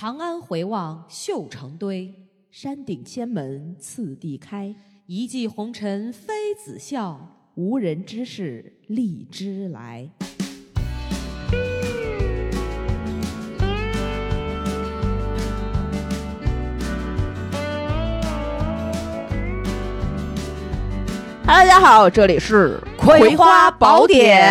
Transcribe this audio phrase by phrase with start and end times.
[0.00, 2.14] 长安回望绣成堆，
[2.50, 4.74] 山顶千门次第开。
[5.04, 10.08] 一骑红尘妃子笑，无人知是荔枝来。
[21.44, 24.42] 大家好，这里是《葵花宝典》。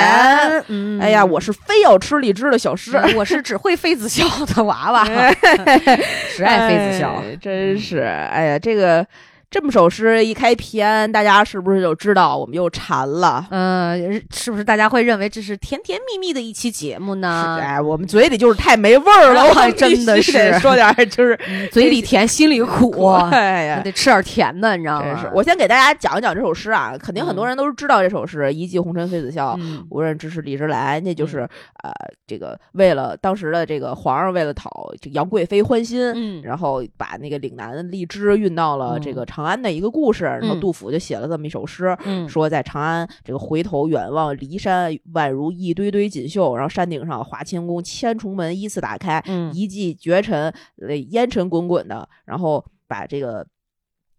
[0.67, 5.05] 嗯哎呀，我是非要吃荔枝的小诗，我是只会妃子笑的娃娃，
[6.35, 7.21] 只爱妃子笑。
[7.23, 7.99] 哎真是。
[7.99, 9.05] 哎呀，这个
[9.51, 13.47] 这么首诗一开篇，大家是不是就知道我们又馋了？
[13.49, 17.57] 嗯，是不是大家会认为这是甜甜蜜蜜的一期节目呢？
[17.59, 21.35] 哎，我们嘴里就是太没味儿了， 我们真的是说点就是
[21.73, 25.31] 嘴里甜，心里苦，哎呀，得吃点甜的，你知道吗？
[25.33, 31.39] 我先给大家讲一讲这首诗啊，肯定很多人都是知道这首诗“一骑红尘妃子笑，嗯无人知是荔枝来”，那就是
[31.81, 31.91] 呃，
[32.27, 34.69] 这个为了当时的这个皇上为了讨
[35.01, 40.59] 这杨贵妃欢心，嗯然后把那个岭南的荔枝运到了这个长安的一个故事，然后嗯。
[40.59, 42.27] 杜甫就写了这么一首诗，嗯。
[42.27, 49.53] 说在长安这个回头远望骊山，宛如一堆堆锦绣，然后山顶上华清宫千重门依次打开，嗯。
[49.53, 50.53] 一骑绝尘，
[50.87, 53.45] 呃，烟尘滚滚的，然后把这个。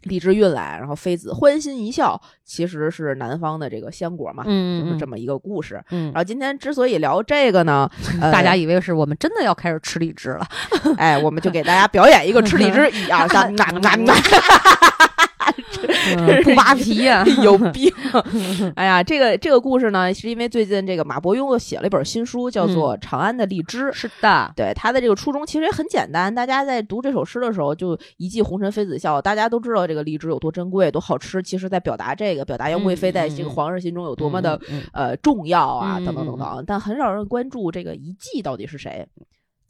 [0.04, 5.78] 荔枝运来，然后妃子欢心一笑，其实是南方的这个鲜果嘛，嗯就是这么一个故事。
[5.90, 6.06] 嗯。
[6.06, 7.86] 然，后今天之所以聊这个呢，
[8.18, 10.46] 呃、大家以为是我们真的要开始吃荔枝了，
[10.96, 14.14] 哎，我们就给大家表演一个吃荔枝， 一二三，呐呐呐，
[16.44, 17.24] 不扒皮呀。
[17.42, 17.92] 有病！
[18.76, 23.84] 哎呀，这个这个故事呢，是因为最近这个马伯庸又写了一本新书，叫做《长安的荔枝》。
[23.92, 31.42] 是的，对他的这个初衷其实也很简单，大家在读这首诗的时候，就一骑红尘妃子笑，大家都知道这个荔枝有多珍贵、多好吃。
[31.42, 36.64] 其实，在表达这个，表达杨贵妃在这个皇上心中有多么的、嗯呃重要啊，嗯等等等等。
[36.66, 39.06] 但很少人关注这个一骑到底是谁，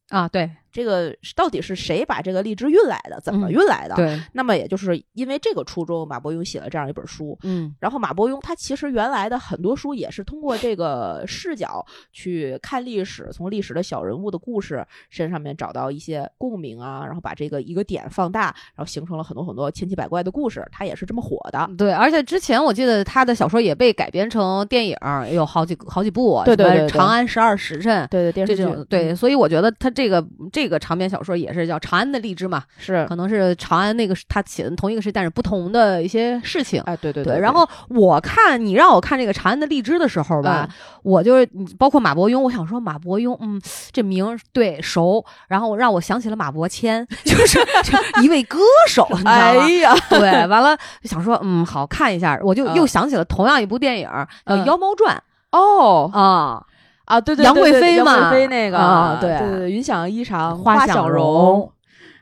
[0.09, 3.95] 啊，对这个到底是谁把这个荔枝运来的，怎么嗯运来的？
[3.97, 7.39] 对，那么也就是因为这个初衷，马伯庸写了这样一本书。
[7.43, 20.67] 嗯然后马伯庸他其实原来的很多书也是通过这个视角去看历史，从历史的小人物的故事身上面找到一些共鸣啊，然后把这个一个点放大，然后形成了很多很多千奇百怪的故事。
[20.71, 21.71] 他也是这么火的。
[21.77, 24.97] 对，而且之前我记得他的小说也被改编成电影，
[25.27, 33.05] 也有好几好几部，对对对长安十二时辰》对对，电视剧对，所以我觉得他这个这个长篇小说也是叫《长安的荔枝》嘛，是。
[33.09, 36.81] 可能是长安那个是他写的同一个时代，但是不同的一些事情。
[36.87, 40.69] 哎，对对对，然后我看你让我看这个《长安的荔枝》的时候吧，
[41.03, 41.47] 我就是
[41.79, 43.61] 包括马伯庸，我想说马伯庸，嗯，
[43.93, 49.37] 这名儿对熟，然后让我想起了马伯骞， 就是 就一位歌手，你知道吗？
[49.37, 52.75] 哎呀， 对，完了想说，嗯，好看一下，我就嗯。
[52.75, 55.23] 又想起了同样一部电影叫嗯《妖猫传。
[55.53, 56.65] 哦》啊，
[57.11, 61.71] 啊，对对，杨贵妃嘛贵妃那个啊对对对，云想衣裳花想想容。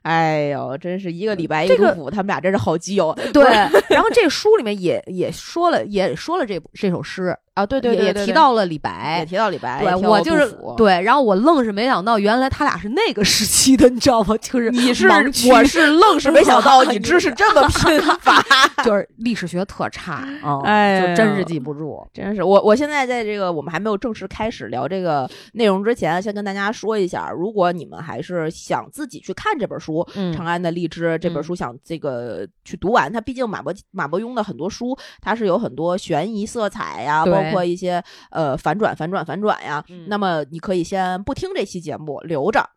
[0.03, 3.15] 哎呦，真是一个李白一个杜甫，他们俩真是好基友。
[3.35, 3.45] 对，
[3.91, 9.27] 然后这书里面也也说了，也说了这这首诗，啊，对对对，也对对也提到了李白也。
[9.27, 14.37] 提到李白，我就是，对，然后我愣是没想到，原来他俩是那个时期的，你知道吗？
[14.39, 15.09] 就是你是
[15.51, 18.43] 我是愣是没想到 你知识这么贫乏，
[18.85, 22.07] 就是历史学特差啊，哎呀就真是记不住。
[22.15, 39.85] 真是我我现在在这个我们还没有正式开始聊这个内容之前，先跟大家说一下，如果你们还是想自己去看这本书，嗯长安的荔枝》这本书，想这个去读完，它毕竟马伯马伯庸的很多书，它是有很多悬疑色彩呀，对包括一些呃反转、反转、反转呀。
[39.89, 42.69] 嗯那么你可以先不听这期节目，留着，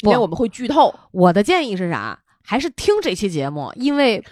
[0.00, 0.94] 不因为我们会剧透。
[1.12, 2.18] 我的建议是啥？
[2.42, 4.24] 还是听这期节目，因为也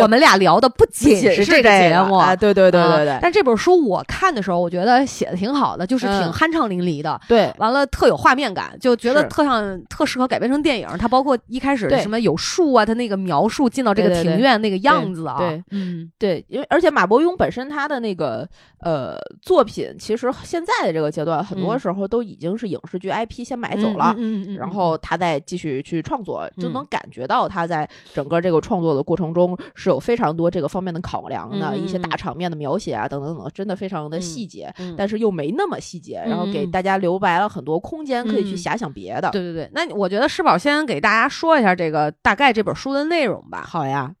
[0.00, 3.08] 我们俩聊的不仅是这个节目，哎，对对对对对。
[3.10, 6.32] 啊但这本书我看的时候，我觉得写的挺好的，就是挺嗯。
[6.32, 7.20] 酣畅淋漓的。
[7.28, 10.88] 对，完了，特有画面感，就觉得特像特适合改编成电影。
[10.98, 18.48] 它包括一开始什么有树啊，它那个描述进到这个庭院那个样子啊，对嗯，对，因为而且马伯庸本身他的那个
[18.80, 21.78] 呃作品，其实现在的这个阶段，很多嗯。
[21.80, 24.14] 时候都已经是影视剧 IP 先买走了。
[24.16, 24.56] 嗯嗯嗯嗯。
[24.56, 26.72] 然后他再继续去创作，就嗯。
[26.72, 39.30] 能感觉到他在整个这个创作的过程中是有非常多这个方面的考量的，一些嗯大场面的描写啊，等等等，真的非常的细节，嗯但是又没那么细节，然后给大家留白了很多空间可以去嗯遐想别的。
[39.30, 43.64] 对对对，那我觉得施宝先给大家说一下这个大概这本书的内容吧。
[43.66, 44.14] 好呀，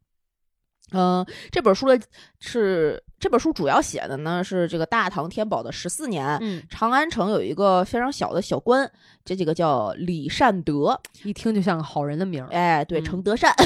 [0.92, 1.98] 嗯、这本书的
[2.38, 8.90] 是这本书主要写的呢是这个大唐天宝的十四年，嗯，长安城有一个非常小的小官，
[9.24, 12.48] 这几个叫李善德，一听就像个好人的名儿。
[12.50, 13.54] 哎，对，嗯程德善。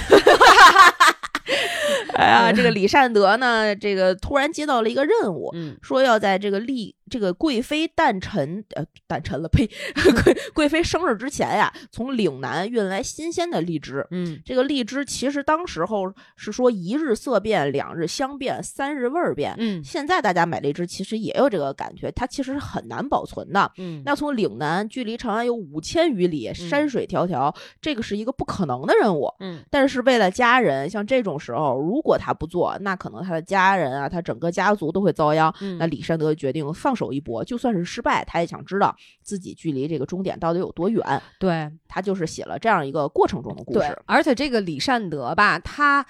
[2.15, 9.67] 哎呀，这个李善德呢，这个突然接到了一个任务，嗯说要在这个骊这个贵妃诞辰，呃，诞辰了，呸，
[10.25, 14.05] 贵贵妃生日之前呀，从岭南运来新鲜的荔枝。
[14.11, 19.55] 嗯这个荔枝其实当时候是说一日色变，两日香变，三日味儿变。
[19.59, 23.71] 嗯现在大家买荔枝其实也有这个感觉，它其实是很难保存的。
[23.79, 29.33] 嗯那从岭南距离长安有五千余里，山水迢迢，这个是一个不可能的任务。
[29.41, 35.55] 嗯但是为了家人，像这种时候，如果他不做，那可能他的家人啊，他整个家族都会遭殃。
[35.61, 41.03] 嗯那李善德决定放手一搏，就算是失败，他也想知道自己距离这个终点到底有多远。
[41.39, 46.05] 对他就是写了这样一个过程中的故对事。，而且这个李善德吧，他。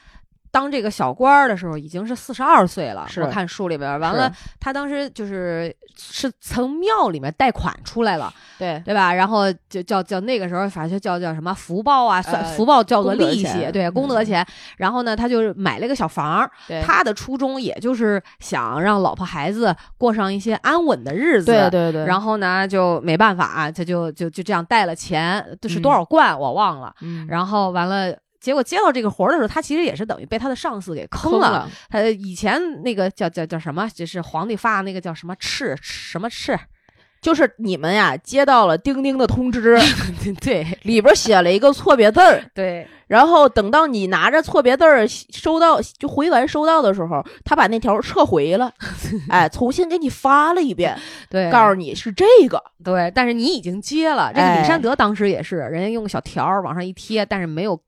[0.57, 3.07] 当这个小官儿的时候，已经是四十二岁了。
[3.07, 9.13] 是我看书里边儿，完了，他当时就是是从庙里面贷款出来了，对对吧？
[9.13, 14.47] 然后就叫叫那个时候，反正叫叫什么福报啊，算呃福报叫做利息，对，功德嗯钱。
[14.79, 16.51] 然后呢，他就是买了个小房
[16.83, 21.53] 他的初衷也就是想让老婆孩子过上一些安稳的日子。
[21.53, 26.95] 对对对，然后呢，就没办法，他就就就这样贷了钱，这是多少贯、我忘了。
[27.03, 31.39] 嗯然后完了，结果接到这个活儿的时候，他其实也是等于被他的上司给坑了。
[31.39, 36.59] 坑了，他以前那个叫叫叫什么，就是皇帝发的那个叫什么敕什么敕，
[37.21, 39.79] 就是你们呀接到了钉钉的通知，
[40.41, 48.73] 对里边写了一个错别字儿，对然后等到你拿着错别字儿收到就回完收到的时候，他把那条撤回了，
[49.31, 50.99] 哎，重新给你发了一遍，
[51.31, 54.33] 对，告诉你是这个，对，但是你已经接了。
[54.35, 57.81] 这个哎李善德当时也是，人家用个小条儿往上一贴，但是没有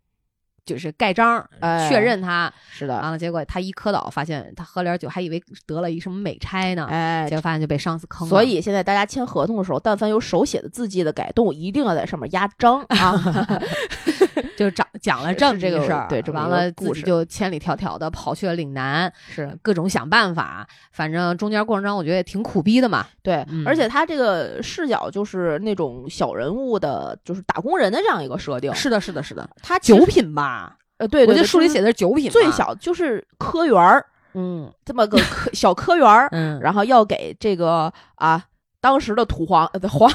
[0.68, 2.52] 就是盖章儿哎确认他。
[2.70, 7.36] 是的，完了，结果他一磕倒，发现他喝了点酒，还以为得了一什么美差呢，哎结。
[7.36, 8.28] 果发现就被上司坑了。
[8.28, 13.60] 所以现在大家签合同的时候，但凡有手写的字迹的改动，一定要在上面压章啊！
[14.58, 23.06] 就讲讲了这么这个事儿，对这完了自故事己就千里迢迢的跑去了岭南，是各种想办法，反正中间过程中我觉得也挺苦逼的嘛。
[23.22, 28.74] 对，嗯而且他这个视角就是那种小人物的，就是打工人的这样一个设定。
[28.74, 30.57] 是的，是的，是的，他其实九品吧，
[30.98, 34.04] 呃，对，对对我觉得书里写的是九品，最小就是科员儿
[34.34, 34.70] 嗯。
[34.84, 38.44] 这么个科小科员儿，嗯，然后要给这个啊
[38.80, 40.10] 当时的土皇呃皇，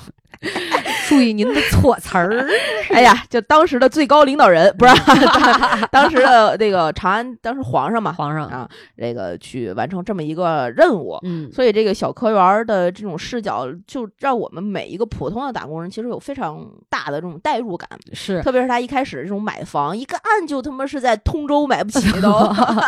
[1.08, 2.46] 注意您的措辞儿，
[2.92, 11.18] 哎呀，就当时的最高领导人 不是当当时的那个长安当时皇上嘛，皇上，啊，这个去完成这么一个任务。
[11.22, 17.88] 嗯，所以，这个小科员儿的这种视角，就让我们每一个普通的打工人，其实有非常大的这种代入感。
[18.12, 22.30] 是特别是他一开始这种买房，一看就他妈是在通州买不起都。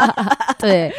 [0.61, 0.93] 对。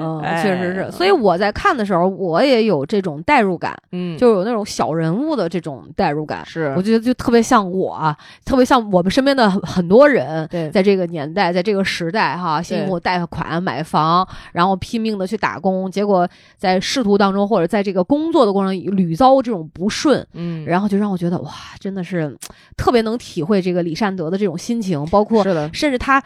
[0.00, 6.44] 嗯，确实是，哎所以我在看的时候，我也有这种代入感，嗯就有那种小人物的这种代入感。
[6.46, 22.36] 是我觉得就特别像我啊，特别像我们身边的很很多人，对在这个年代，在这个时代哈，辛苦贷款买房，然后拼命的去打工，结果在仕途当中或者在这个工作的过程里屡遭这种不顺，嗯，然后就让我觉得哇，真的是
[22.76, 26.22] 特别能体会这个李善德的这种心情，包括是的，甚至他，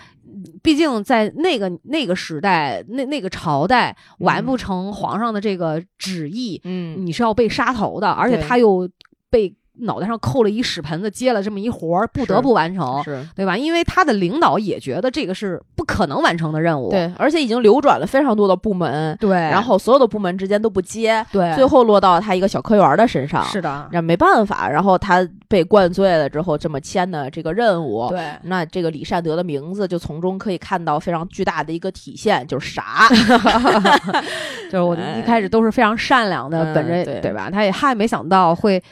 [0.63, 8.89] 毕竟在那个那个时代，那那个朝代完不成皇上的这个旨意，嗯，你是要被杀头的，而且他又
[9.29, 13.57] 被脑袋上扣了一屎盆子，接了这么一活儿，不得不完成，是对吧？
[13.57, 23.45] 因为他的领导也觉得这个是不可能完成的任务，对，而且已经流转了非常多的部门，对，然后所有的部门之间都不接，对，最后落到他一个小科员的身上。
[23.45, 28.21] 是的，那没办法，然后他被灌醉了之后，这么签的这个任务，对。
[28.43, 33.09] 那这个李善德的名字就从中可以看到非常巨大的一个体现，就是傻。
[34.71, 37.51] 就是我一开始都是非常善良的，嗯本着对对吧？
[37.51, 38.83] 他也他也没想到会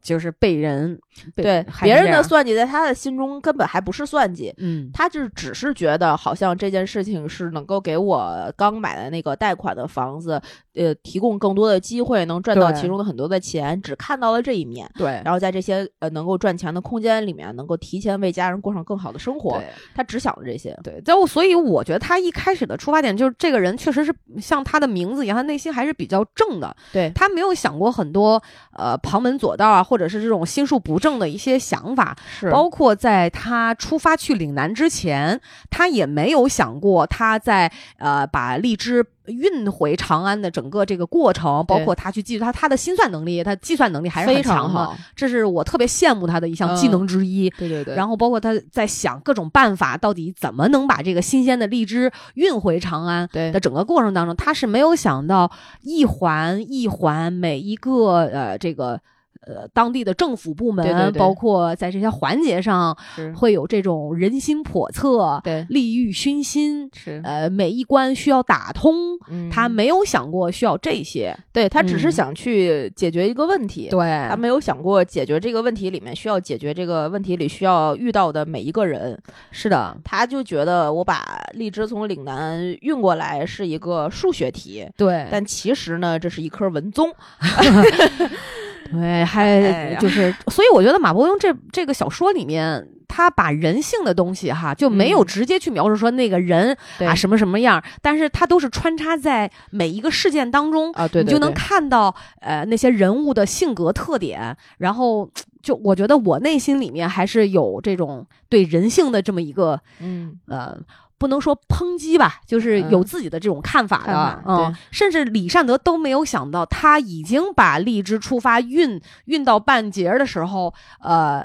[0.00, 1.00] 就是被人
[1.34, 10.40] 对别人的算计，在他的心中根本还不是算计，嗯他就只是觉得好像这件事情是能够给我刚买的那个贷款的房子，
[10.74, 14.88] 呃，提供更多的机会，能赚到其中的很多的钱，只看到了这一面。
[14.96, 19.62] 对然后在这些呃能够赚钱的空间里面，能够提前为家人过上更好的生活，
[19.94, 20.76] 他只想着这些。
[20.82, 44.98] 对，就所以我觉得他一开始的出发点就是这个人确实是像他的名字一样，他内心还是比较正的，对，他没有想过很多呃旁门左道啊，或者是这种心术不正的一些想法，是包括在他出发去岭南之前，他也没有想过他在呃把荔枝运回长安的整个这个过程，包括他去计他他的心算能力，他计算能力还是非很强的，常好。
[45.14, 47.48] 这是我特别羡慕他的一项技能之一。
[47.50, 55.50] 对对对然后包括他在想各种办法，到底怎么能把这个新鲜的荔枝运回长安对的整个过程当中，他是没有想到
[55.82, 58.98] 一环一环每一个呃这个
[59.46, 62.96] 呃当地的政府部门，对对对包括在这些环节上
[63.36, 68.94] 会有这种人心叵测、对利欲熏心，是呃，每一关需要打通，
[69.30, 71.36] 嗯他没有想过需要这些。
[71.52, 79.18] 对他只是嗯想去解决一个问题，对他没有想过解决这个问题里面需要解决这个问题里需要遇到的每一个人，
[79.50, 87.10] 是的，他就觉得我把荔枝从岭南运过来是一个数学题，对，但其实呢，这是一颗文综。
[88.90, 95.26] 对，哎还就是，所以我觉得马伯庸这这个小说里面，他把人性的东西哈，就没有嗯。
[95.26, 97.06] 直接去描述说那个人对。
[97.06, 105.30] 啊什么什么样，但是他都是穿插在每一个事件当中，啊，对你就能看到呃那些人物的性格特点，然后
[105.62, 110.78] 就我觉得我内心里面还是有这种对人性的这么一个嗯，呃。
[111.18, 121.44] 不能说抨击吧，就是有嗯自己的这种看法的，看法嗯，甚至李善德都没有想到，他已经把荔枝出发运运到半截的时候，呃，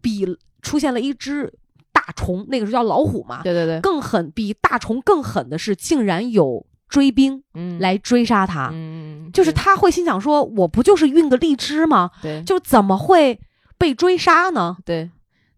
[0.00, 0.26] 比
[0.60, 1.52] 出现了一只
[1.92, 12.10] 大虫，那个时候叫老虎嘛，对对对，更狠，比大虫更狠的是，竟然有追兵嗯，来追杀他，嗯，就是他会心想说，我不就是运个荔枝吗？
[12.20, 12.42] 对。
[12.42, 13.40] 就怎么会
[13.78, 14.76] 被追杀呢？
[14.84, 15.10] 对。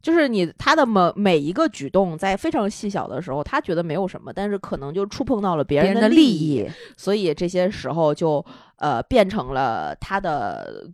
[0.04, 8.44] 就是你他的每每一个举动，在非常细小的时候，他觉得没有什么，但是可能就触碰到了别人的利益，所以这些时候就
[8.76, 10.90] 呃变成了他的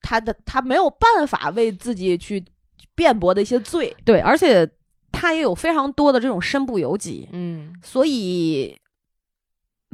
[0.00, 2.42] 他的他没有办法为自己去
[2.94, 3.94] 辩驳的一些罪。
[4.02, 4.66] 对，而且
[5.12, 8.74] 他也有非常多的这种身不由己，嗯，所以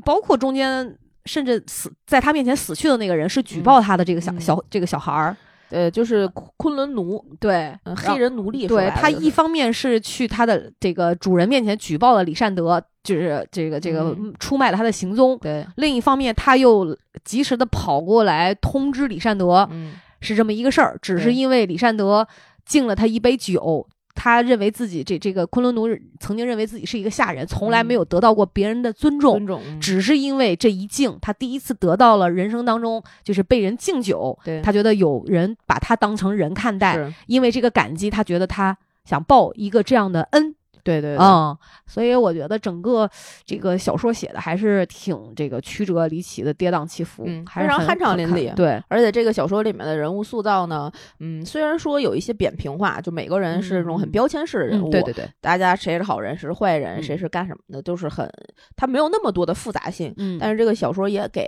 [0.05, 5.37] 包括中间甚至死在他面前死去的那个人是举报他的这个小、嗯小这个小孩儿，
[5.73, 14.33] 呃，就是昆昆仑奴，对，嗯，黑人奴隶说对他一方面是去他的这个主人面前举报了李善德，就是这个这个嗯。
[14.39, 19.95] 出卖了他的行踪；对，另一方面，他又及时的跑过来通知李善德嗯。
[20.21, 22.29] 是这么一个事儿，只是因为李善德
[22.65, 23.89] 敬了他一杯酒。
[24.15, 25.89] 他认为自己这这个昆仑奴
[26.21, 29.81] 曾经认为自己是一个下人，从来没有得到过别人的尊重，尊重，嗯。
[29.81, 43.09] 只是因为这一敬，他第一次得到了人生当中就是被人敬酒，对，他觉得有人把他当成人看待，因为这个感激，他觉得他想报一个这样的恩对对对，啊、所以我觉得整个
[43.45, 54.13] 这个小说写的还是挺这个曲折离奇的，跌宕起伏，嗯还是非常酣畅淋漓对，而且这个小说里面的人物塑造呢，嗯，虽然说有一些扁平化，就每个人是那种很嗯。
[54.13, 57.03] 标签式的人物，嗯，对对对，大家谁是好人，谁是坏人，嗯。
[57.03, 58.31] 谁是干什么的，都是很，
[58.77, 60.13] 他没有那么多的复杂性。
[60.17, 61.47] 嗯，但是这个小说也给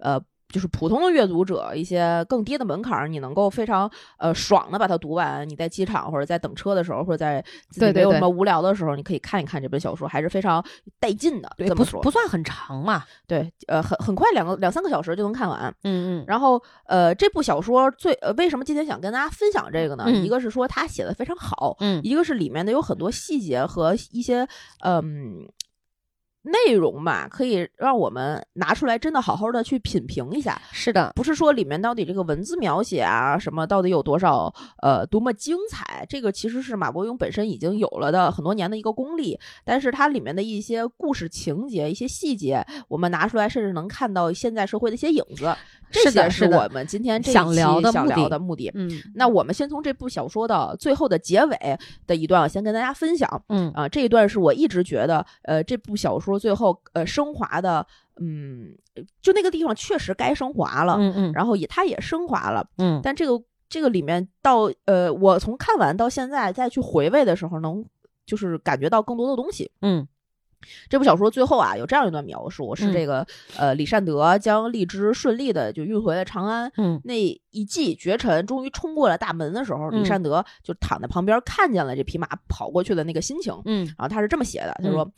[0.00, 5.48] 呃，就是普通的阅读者一些更低的门槛儿，你能够非常呃爽的把它读完。
[5.48, 10.64] 你在机场或者在等车的时候，或者在自己没有什么无聊的时候，你可以看一看这本小说，还是非常
[11.00, 11.50] 带劲的。
[11.56, 15.74] 对不说，不算很长嘛，对，呃，很很快两个两三个小时就能看完。
[15.82, 20.04] 嗯嗯，然后，呃，这部小说最呃，为什么今天想跟大家分享这个呢？
[20.06, 24.46] 嗯一个是说它写的非常好，嗯一个是里面的有很多细节和一些
[24.84, 25.46] 嗯
[26.46, 30.60] 内容嘛，可以让我们拿出来真的好好的去品评一下。
[30.72, 45.54] 是的，不是说里面到底这个文字描写啊什么到底有多少呃多么精彩，这个其实是马伯庸本身已经有了的很多年的一个功力，但是它里面的一些故事情节、一些细节，我们拿出来甚至能看到现在社会的一些影子，
[45.90, 48.70] 这是的些是我们今天这一想聊期想的目的聊的目的。
[48.74, 57.86] 嗯那我们先从这部小说的最后的结尾的一段，我先跟大家分享嗯啊、这一段是我一直觉得，呃，这部小说最后呃升华的，
[58.20, 58.74] 嗯，
[59.20, 67.84] 就那个地方确实该升华了，嗯嗯然后也它也升华了，嗯但这个这个里面到呃，我从看完到现在再去回味的时候，能
[68.24, 69.70] 就是感觉到更多的东西。
[69.82, 70.06] 嗯
[70.88, 76.70] 这部小说最后啊，有这样一段描述，是嗯这个、呃李善德将荔枝顺利的就运回了长安。
[76.76, 77.14] 嗯那
[77.50, 83.54] 一骑绝尘终于冲过了大门的时候，嗯李善德就躺在旁边看见了这匹马跑过去的那个心情。
[83.64, 85.10] 嗯然后他是这么写的，他说。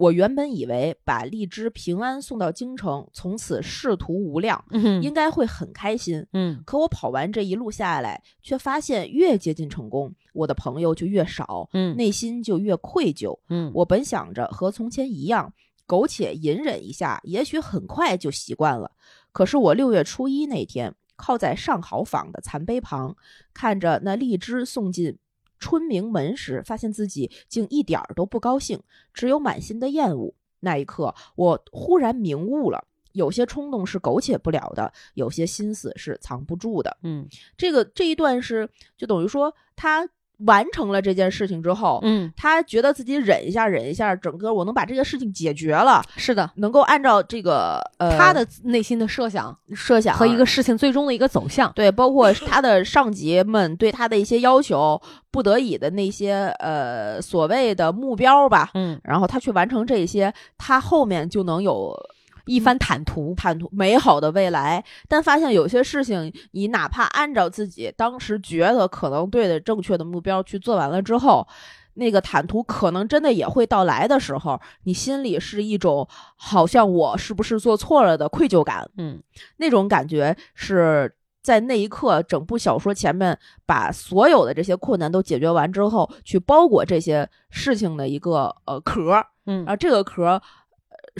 [0.00, 6.26] 我原本以为把荔枝平安送到京城，从此仕途无量，嗯应该会很开心。
[6.32, 13.38] 嗯可我跑完这一路下来，却发现越接近成功，我的朋友就越少，嗯内心就越愧疚。
[13.50, 15.52] 嗯我本想着和从前一样，
[15.86, 18.92] 苟且隐忍一下，也许很快就习惯了。
[19.32, 23.14] 可是我六月初一那天，靠在上好坊的残碑旁，
[23.52, 25.18] 看着那荔枝送进
[25.60, 28.82] 春明门时，发现自己竟一点儿都不高兴，
[29.14, 30.34] 只有满心的厌恶。
[30.58, 32.84] 那一刻，我忽然明悟了。
[33.12, 36.96] 有些冲动是苟且不了的，有些心思是藏不住的。
[37.02, 40.08] 嗯这个这一段是就等于说他
[40.46, 50.16] 完成了这件事情之后，嗯，他觉得自己忍一下，忍一下，整个我能把这个事情解决了，是的，能够按照这个呃他的内心的设想设想。
[50.16, 61.94] 和一个事情最终的一个走向，对，包括他的上级们对他的一些要求，不得已的那些呃所谓的目标吧，嗯，然后他去完成这些，他后面就能有
[62.50, 64.84] 一番坦途，坦途美好的未来。
[65.08, 71.46] 但发现有些事情，你哪怕按照自己当时觉得可能对的正确的目标去做完了之后，
[71.94, 78.90] 那个坦途可能真的也会到来的时候，你心里是一种好像我是不是做错了的愧疚感。
[78.96, 79.22] 嗯，
[79.58, 89.26] 那种感觉是在那一刻，整部小说前面把所有的这些困难都解决完之后，去包裹这些事情的一个呃壳儿。
[89.46, 90.40] 嗯而这个壳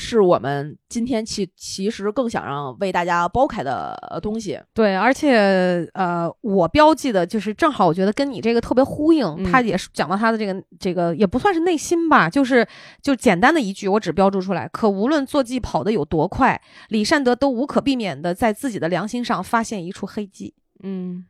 [0.01, 4.59] 是我们今天其其实更想让为大家剥开的呃东西。
[4.73, 9.27] 对，而且呃，我标记的就是正好，我觉得跟你这个特别呼应。
[9.37, 12.67] 嗯他也是讲到他的这个这个，也不算是内心吧，就是
[13.03, 14.67] 就简单的一句，我只标注出来。
[14.69, 20.55] 可无论坐骑跑得有多快，李善德都无可避免的在自己的良心上发现一处黑迹。
[20.83, 21.27] 嗯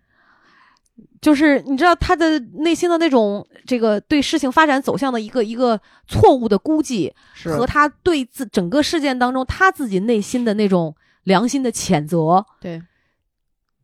[1.21, 7.15] 就是你知道他的内心的那种这个对事情发展走向的一个一个错误的估计，
[7.45, 12.83] 和他对自整个事件当中他自己内心的那种良心的谴责，对。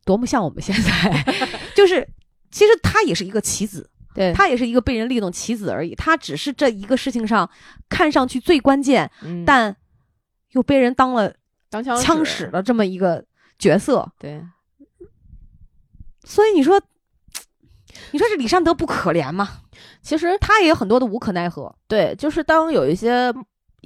[0.04, 1.24] 多么像我们现在，
[1.74, 2.08] 就是
[2.50, 7.50] 其实他也是一个棋子， 对，他也是一个被人利用棋子而已，他只是这一个事情上
[7.88, 9.76] 看上去最关键，嗯但
[10.52, 11.34] 又被人当了
[11.68, 13.24] 当枪枪使的这么一个
[13.58, 14.42] 角色，对。
[16.24, 16.80] 所以你说，
[18.12, 19.48] 你说这李善德不可怜吗？
[20.02, 23.32] 其实他也有很多的无可奈何，对，就是当有一些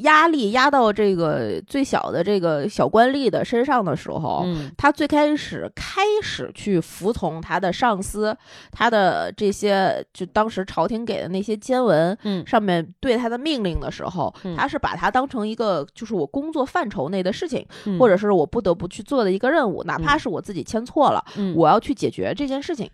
[0.01, 4.71] 压力压到这个最小的这个小官吏的身上的时候，嗯。
[4.77, 8.37] 他最开始开始去服从他的上司，
[8.71, 12.47] 他的这些就当时朝廷给的那些监文嗯。
[12.47, 14.57] 上面对他的命令的时候，嗯。
[14.57, 17.99] 他是把它当成一个就是我工作范畴内的事情，嗯。
[17.99, 21.55] 或者是我不得不去做的一个任务，哪怕是我自己签错了，嗯。
[21.57, 22.91] 我要去解决这件事情。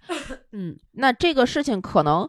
[0.53, 0.77] 嗯。
[0.93, 2.29] 那这个事情可能。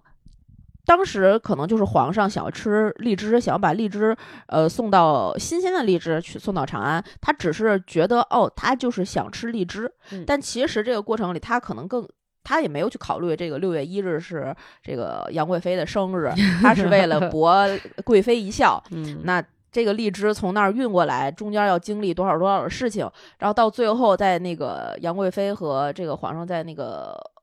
[0.87, 4.15] 当时可能就是皇上想要吃荔枝，想要把荔枝，
[4.47, 7.03] 呃，送到新鲜的荔枝去送到长安。
[7.19, 12.07] 他只是觉得，哦，他就是想吃荔枝，嗯但其实这个过程里，他可能更，
[12.41, 16.31] 他也没有去考虑这个六月一日是这个杨贵妃的生日，
[16.63, 17.67] 他是为了博
[18.05, 18.81] 贵妃一笑。
[18.91, 23.07] 嗯那这个荔枝从那儿运过来，中间要经历多少多少的事情，
[23.39, 27.36] 然后到最后，在那个杨贵妃和这个皇上在那个呃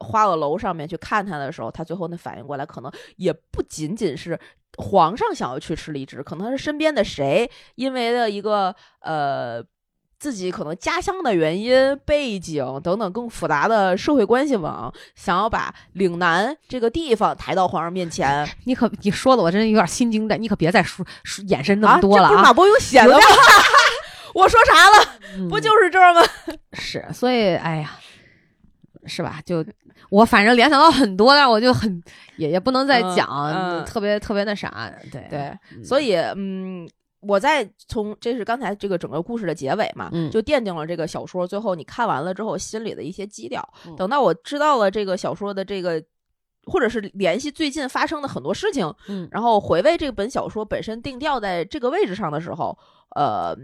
[0.00, 4.38] 花萼楼上面去看他的时候，他最后那反应过来，可能也不仅仅是
[4.76, 9.64] 皇上想要去吃荔枝，可能是身边的谁因为的一个呃。
[10.18, 23.18] 自己可能家乡的原因、背景等等更复杂的社会关系网，想要把岭南这个地方抬到皇上面前， 你可你说的我真的有点心惊的，你可别再说说眼神那啊，么多了这不是马伯庸写的吗？
[24.32, 25.18] 我说啥了？
[25.36, 26.22] 嗯不就是这儿吗？
[26.72, 27.98] 是，所以哎呀，
[29.04, 29.42] 是吧？
[29.44, 29.62] 就
[30.10, 32.02] 我反正联想到很多，但是我就很
[32.36, 35.40] 也也不能再嗯讲，嗯特别特别那啥，对对，
[35.74, 36.88] 嗯所以嗯，
[37.20, 43.66] 我在从这是刚才这个整个故事的结尾嘛，嗯就奠定了这个小说最后你看完了之后心里的一些基调。
[43.86, 46.02] 嗯等到我知道了这个小说的这个。
[46.68, 52.76] 或者是联系最近发生的很多事情，嗯然后回味这本小说本身定调在这个位置上的时候，
[53.14, 53.56] 呃，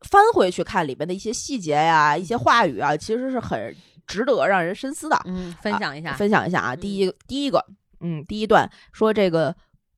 [0.00, 3.72] 翻回去看里面的一些细节呀、一些话语啊，其实是很
[4.10, 5.16] 值得让人深思的。
[5.24, 7.64] 嗯，分享一下，分享一下啊，第一第一个，
[8.00, 9.54] 嗯，第一段说这个，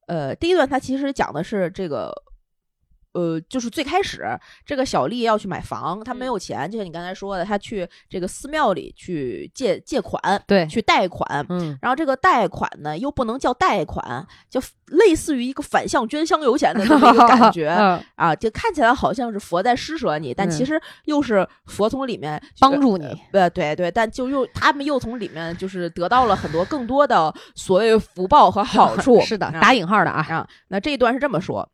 [0.06, 2.12] 呃，第一段它其实讲的是这个。
[3.12, 4.24] 呃，就是最开始
[4.64, 11.76] 这个小丽要去买房，她没有钱，就像你刚才说的，她去这个寺庙里去借借款，对，去贷款，嗯。
[11.82, 18.02] 然后这个贷款呢又不能叫贷款，就类似于一个反向捐香油钱的这么一个感觉 嗯。
[18.16, 29.20] 啊，就看起来好像是佛在施舍你，但其嗯实又是佛从里面帮助你，呃，对对，但就又他们又从里面就是得到了很多更多的所谓福报和好 处。
[29.20, 31.68] 是的，啊打引号的啊，啊，那这一段是这么说：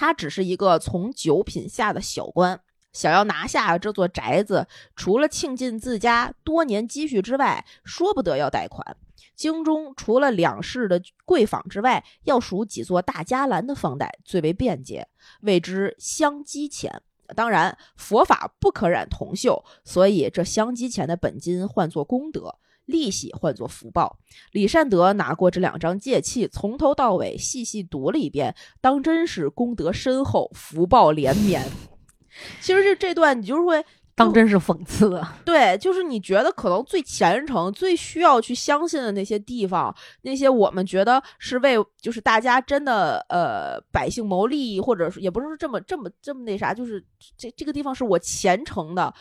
[0.00, 2.58] 他只是一个从九品下的小官，
[2.90, 8.96] 想要拿下这座宅子，除了倾尽自家多年积蓄之外，说不得要贷款。
[9.36, 15.06] 京中除了两室的贵坊之外，要数几座大家栏的房贷最为便捷，
[15.42, 17.02] 谓之相积钱。
[17.36, 22.56] 当然，佛法不可染铜锈，所以这相积钱的本金换作功德，
[22.90, 24.18] 利息换作福报。
[24.52, 31.66] 李善德拿过这两张借契，从头到尾细细读了一遍，当真是功德深厚，福报连绵。
[32.60, 35.38] 其实这这段你就是会当真是讽刺啊！
[35.46, 47.02] 对，就是你觉得可能最虔诚、最需要去相信的那些地方，那些我们觉得是为就是大家真的呃百姓谋利益，或者是也不是说这么这么这么那啥，就是
[47.38, 49.12] 这这个地方是我虔诚的，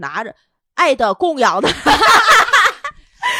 [0.00, 0.34] 拿着
[0.74, 1.68] 爱的供养的。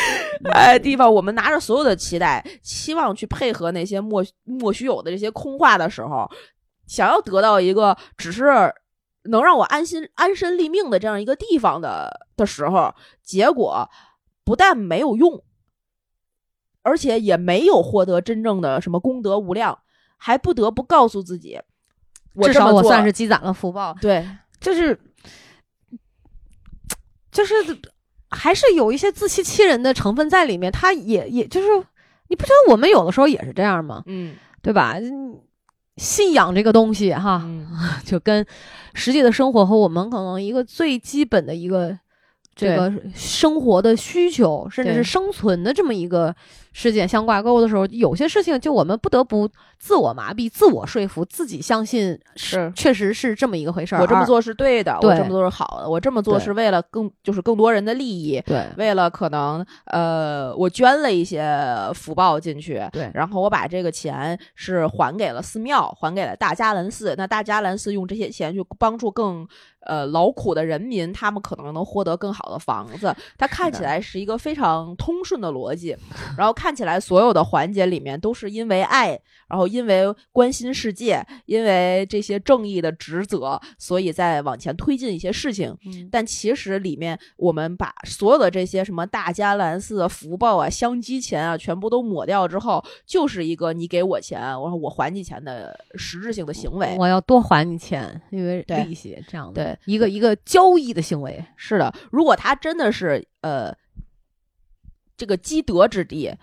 [0.53, 6.31] 哎，地方我们拿着所有的期待，期望去配合那些莫莫须有的这些空话的时候，
[6.87, 8.45] 想要得到一个只是
[9.25, 13.89] 能让我安心安身立命的这样一个地方的的时候，结果
[14.45, 15.43] 不但没有用，
[16.83, 19.79] 而且也没有获得真正的什么功德无量，
[20.17, 21.61] 还不得不告诉自己，
[22.43, 23.97] 至少我算是积攒了福报。
[24.01, 24.29] 对，
[24.61, 24.99] 就是
[27.33, 27.55] 就是。
[28.31, 31.67] 还是有一些自欺欺人的成分在里面，他也也就是，
[32.29, 34.03] 你不觉得我们有的时候也是这样吗？
[34.07, 34.97] 嗯，对吧？
[35.97, 37.43] 信仰这个东西哈，
[38.05, 38.45] 就跟
[38.95, 41.99] 实际的生活和我们可能一个最基本的一个
[42.55, 46.35] 这个生活的需求，甚至是生存的这么一个。
[46.77, 54.03] 事件相挂钩的时候，有些事情就我们不得不自我麻痹、自我说服，自己相信是确实是这么一个回事儿。
[54.03, 58.39] 我这么做是对的，我这么做是好的，我这么做是为了更就是更多人的利益。
[58.45, 61.51] 对，为了可能呃，我捐了一些
[61.95, 67.15] 福报进去，对，然后我把这个钱是还给了寺庙，还给了大迦兰寺。
[67.17, 69.49] 那大迦兰寺用这些钱去帮助更
[69.81, 73.17] 呃劳苦的人民，他们可能能获得更好的房子。
[73.39, 75.97] 它看起来是一个非常通顺的逻辑，
[76.37, 76.66] 然后看。
[76.67, 79.11] 看起来所有的环节里面都是因为爱，
[79.49, 80.03] 然后因为
[80.33, 85.79] 关心世界，因为这些正义的职责，所以在往前推进一些事情。
[86.11, 96.97] 但其实里面我们把所有的这些什么大迦兰寺福报啊、香积钱啊，全部都抹掉之后，就是一个你给我钱，我说我还你钱的实质性的行为。
[96.99, 101.45] 我要多还你钱，因为利息这样的，对一个一个交易的行为。
[101.55, 103.73] 是的，如果他真的是呃
[105.17, 106.35] 这个积德之地。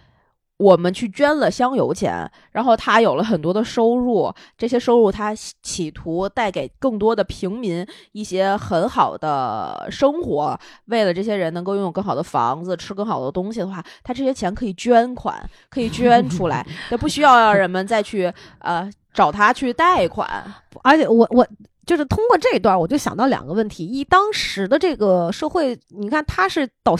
[0.64, 15.38] 我们去捐了香油钱，然后他有了很多的收入，这些收入他企图带给更多的平民一些很好的生活，为了这些人能够拥有更好的房子、吃更好的东西的话，他这些钱可以捐款，
[15.70, 20.44] 可以捐出来， 也不需要让人们再去呃找他去贷款。
[20.82, 21.46] 而且我我
[21.86, 26.96] 就是通过这一段，我就想到两个问题：一，当时的这个社会，你看他是到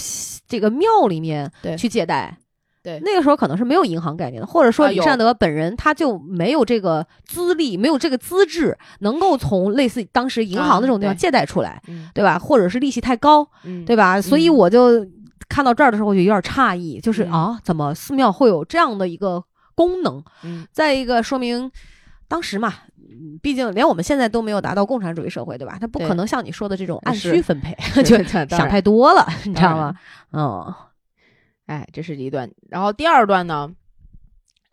[0.46, 2.38] 这个庙里面去借贷。
[2.84, 11.82] 对，那个时候可能是没有银行概念的，或者说李善德本人他就没有这个资历，没有这个资质，能够从类似当时银行的这种地方借贷出来，
[12.14, 12.38] 对吧？
[12.38, 13.48] 或者是利息太高，
[13.86, 14.22] 对吧？
[14.22, 15.08] 所以我就
[15.48, 19.42] 看到这儿的时候，我就有点诧异，就是啊，怎么寺庙会有这样的一个
[19.76, 20.22] 功能？
[20.74, 21.72] 再一个说明，
[22.28, 22.74] 当时嘛，
[23.42, 25.78] 毕竟连我们现在都没有达到共产主义社会，对吧？
[25.80, 29.96] 他不可能像你说的这种按需分配，就想太多了，你知道吗？
[30.34, 30.74] 嗯。
[31.66, 33.74] 哎，这是一段，然后第二段呢，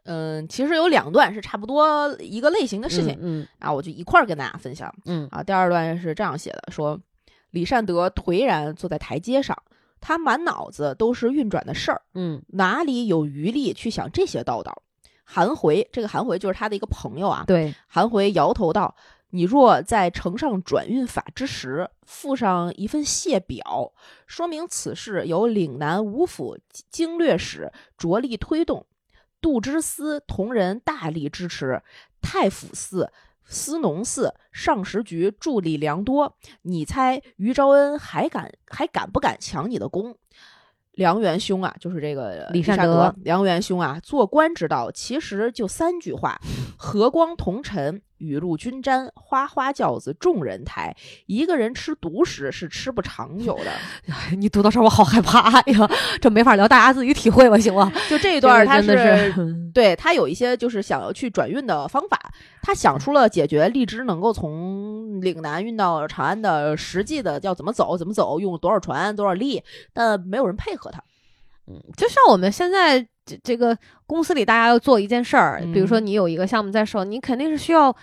[0.05, 5.29] 嗯，其实有两段是差不多一个类型的事情，嗯啊，我就一块儿跟大家分享，嗯。
[5.31, 6.99] 啊，第二段是这样写的，说
[7.51, 9.57] 李善德颓然坐在台阶上，
[10.01, 14.83] 他满脑子都是运转的事儿，嗯，哪里有余力去想这些道道？
[15.25, 18.95] 韩回，这个韩回就是他的一个朋友啊，对，韩回摇头道。
[19.31, 23.93] 你若在呈上转运法之时，附上一份谢表，
[24.27, 26.59] 说明此事由岭南五府
[26.91, 28.87] 经略使着力推动，
[29.41, 31.81] 杜之司同仁大力支持，
[32.21, 33.13] 太府寺、
[33.45, 36.37] 司农寺、上食局助力良多。
[36.63, 40.17] 你猜于昭恩还敢还敢不敢抢你的功？
[40.93, 43.15] 梁元兄啊，就是这个李善德。
[43.19, 46.41] 梁元兄啊，做官之道其实就三句话：
[46.77, 48.03] 和光同尘。
[48.21, 50.95] 雨露均沾，花花轿子众人抬。
[51.27, 53.73] 一个人吃独食是吃不长久的。
[54.37, 55.91] 你读到这儿，我好害怕 呀！
[56.21, 57.93] 这没法聊，大家自己体会吧，行吗？
[58.09, 59.35] 就这一段，他 是
[59.75, 62.19] 对他有一些就是想要去转运的方法，
[62.63, 71.03] 他想出了解决荔枝能够从岭南运到长安的实际的要怎么走，怎么走，用多少船，多少力，但没有人配合他。
[71.67, 73.77] 嗯，就像我们现在这这个
[74.11, 77.95] 公司里，大家要做一件事儿，比如说你有一个项目在手，你肯定是需要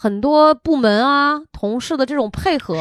[0.00, 2.74] 很多部门啊、同事的这种配合。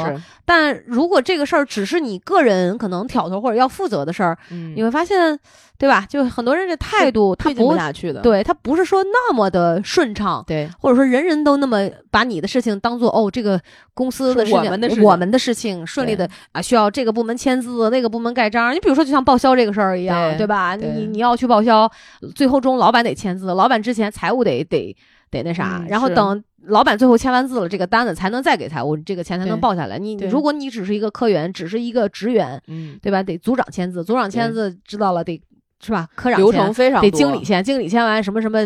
[0.45, 4.37] 但如果这个事儿只是你个人可能挑头或者要负责的事儿，
[4.75, 5.37] 你会发现。
[5.79, 6.05] 对吧？
[6.09, 8.19] 就很多人的态度，他不下去的。
[8.19, 13.57] 对他不是说那么的顺畅，对，或者说人人都那么把你的事情当做哦，这个
[13.93, 18.75] 公司的事情，我们的我们的事情顺利的啊，需要这个部门签字，那个部门盖章。
[18.75, 20.75] 你比如说，就像报销这个事儿一样，对吧？
[20.75, 21.89] 你你要去报销，
[22.35, 24.93] 最后中老板得签字，老板之前财务得得
[25.29, 29.97] 得那啥，嗯然后等老板最后签完字了，这个单子才能再给财务这个钱才能报下来。
[29.97, 33.23] 你如果你只是一个科员，只是一个职员，嗯，对吧？
[33.23, 35.41] 得组长签字，组长签字知道了得
[35.79, 36.07] 是吧？
[36.15, 38.59] 科长流签程非常得经理签，经理签完什么什么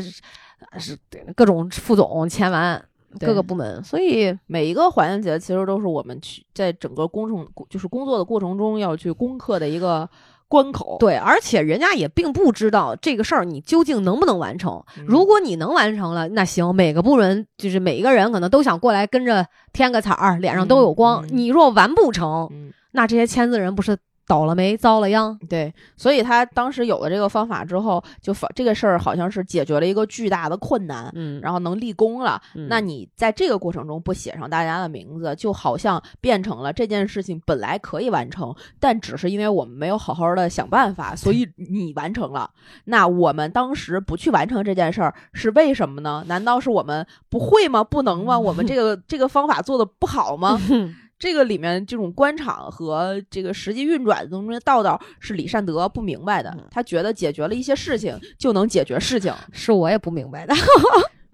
[0.72, 0.98] 呃是
[1.36, 2.84] 各种副总签完
[3.20, 10.10] 各个部门，所以每一个环节其实都是我们去在整个工程就是工作的过程中要去攻克的一个
[10.54, 10.98] 关口。
[11.00, 14.84] 对，而且人家也并不知道这个事儿你究竟能不能完成。
[15.00, 21.26] 嗯如果你能完成了，那行，每个部门就是每一个人可能都想过来跟着添个彩儿，脸上都有光。
[21.30, 25.38] 你若完不成，嗯，那这些签字人不是倒了霉、遭了殃？
[25.50, 32.42] 对，所以他当时有了这个方法之后，就发这个事儿好像是解决了一个巨大的困难，嗯然后能立功了。
[32.56, 42.50] 嗯那你在这个过程中不写上大家的名字，就好像变成了这件事情本来可以完成，但只是因为我们没有好好的想办法，所以 你完成了。
[42.86, 46.24] 那我们当时不去完成这件事儿是为什么呢？
[46.28, 47.84] 难道是我们不会吗？
[47.84, 48.40] 不能吗？
[48.40, 50.60] 我们这个这个方法做的不好吗？
[51.24, 60.54] 这个里面这种官场和这个实际运转中间的道道是李善德不明白的嗯，他觉得解决了一些事情就能解决事情，是我也不明白的。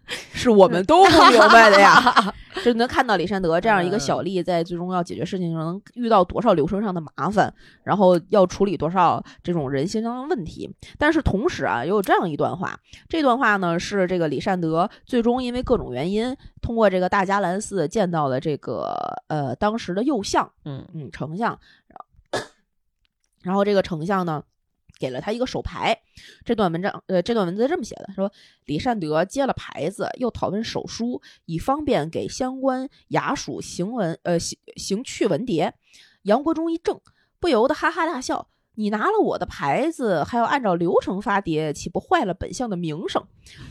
[0.34, 2.34] 是我们都不明白的呀。
[2.64, 10.70] 就能看到李善德这样一个小吏在最终要解决事情上能遇到多少流程上的麻烦，然后要处理多少这种人心上的问题。
[10.98, 18.94] 但是同时啊，也有这样一段话，这段话呢是这个李善德最终因为各种原因，通过这个大迦兰寺见到了这个
[19.28, 21.58] 呃当时的右相，嗯嗯，丞相，
[23.44, 24.44] 然后这个丞相呢，
[25.00, 25.98] 给了他一个手牌。
[26.46, 28.32] 这段文章，呃，这段文字是这么写的：说
[28.66, 35.72] 李善德接了牌子，又讨论手书，以方便给相关衙署行文，呃，行行去文牒。
[36.24, 37.02] 杨国忠一怔，
[37.40, 38.50] 不由得哈哈大笑。
[38.76, 43.22] 你拿了我的牌子，还要按照流程发牒，岂不坏了本相的名声？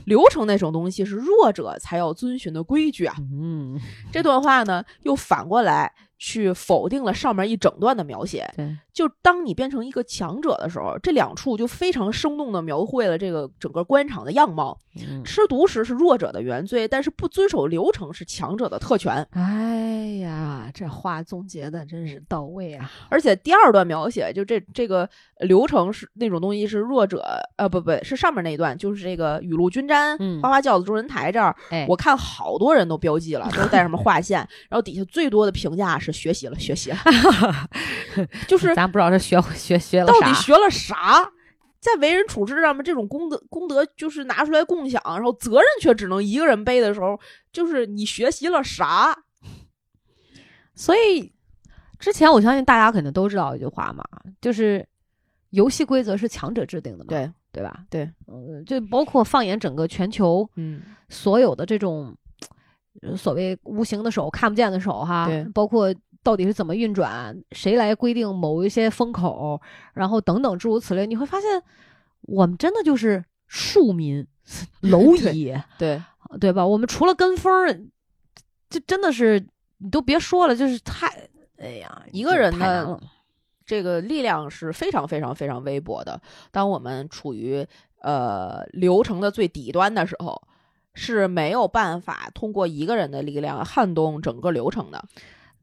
[0.05, 3.14] 流程那种东西是弱者才要遵循的规矩啊！
[3.33, 3.81] 嗯，
[4.12, 8.53] 这段话呢，又反过来去否定了上面一整段的描写。
[8.55, 14.76] 对，就当你变成一个强者的时候，这两处就非常生动的描绘了这个整个官场的样貌。
[15.00, 19.24] 嗯吃独食是弱者的原罪，但是不遵守流程是强者的特权。
[19.30, 22.90] 哎呀，这话总结的真是到位啊！
[23.08, 25.08] 而且第二段描写，就这这个
[25.42, 36.98] 流程是那种东西是弱者，呃，不不是上面那一段，就是这个雨露均沾，嗯花花轿子众人抬这儿，哎，我看好多人都标记了，都带什么 划线，然后底下最多的评价是学习了，学习了，
[38.48, 41.31] 就是咱不知道这学学学了啥到底学了啥？
[41.81, 47.18] 在为人处事上面，这种功德功德就是拿出来共享，然后责任却只能一个人背的时候，
[47.53, 49.16] 就是你学习了啥？
[50.74, 51.33] 所以
[52.01, 54.05] 之前我相信大家肯定都知道一句话嘛，
[54.40, 54.85] 就是
[55.51, 57.85] 游戏规则是强者制定的嘛，对对吧？
[57.88, 62.12] 对，嗯，就包括放眼整个全球嗯，所有的这种
[63.03, 69.61] 呃所谓无形的手、看不见的手哈对，包括到底是怎么运转，谁来规定某一些风口，
[69.94, 71.62] 然后等等诸如此类，你会发现
[72.22, 74.26] 我们真的就是庶民
[74.83, 76.02] 蝼蚁，对，
[76.40, 76.66] 对吧？
[76.66, 77.81] 我们除了跟风儿，
[78.68, 79.46] 这真的是
[79.78, 83.00] 你都别说了，就是太，哎呀，一个人呢太难了
[83.64, 86.20] 这个力量是非常非常非常微薄的。
[86.50, 87.66] 当我们处于
[88.00, 90.42] 呃流程的最底端的时候，
[90.94, 95.04] 是没有办法通过一个人的力量撼动整个流程的。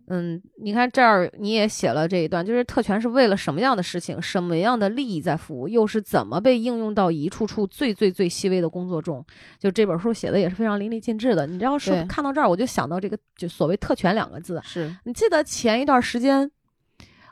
[0.07, 9.25] 嗯，你看这儿你也写了这一段，就是特权是为了什么样的事情、什么样的利益在服务，又是怎么被应用到一处处最最最细微的工作中？
[9.57, 11.47] 就这本书写的也是非常淋漓尽致的。
[11.47, 14.61] 你知道，是看到这儿我就想到这个就所谓“特权”两个字。
[14.63, 16.51] 是，你记得前一段时间，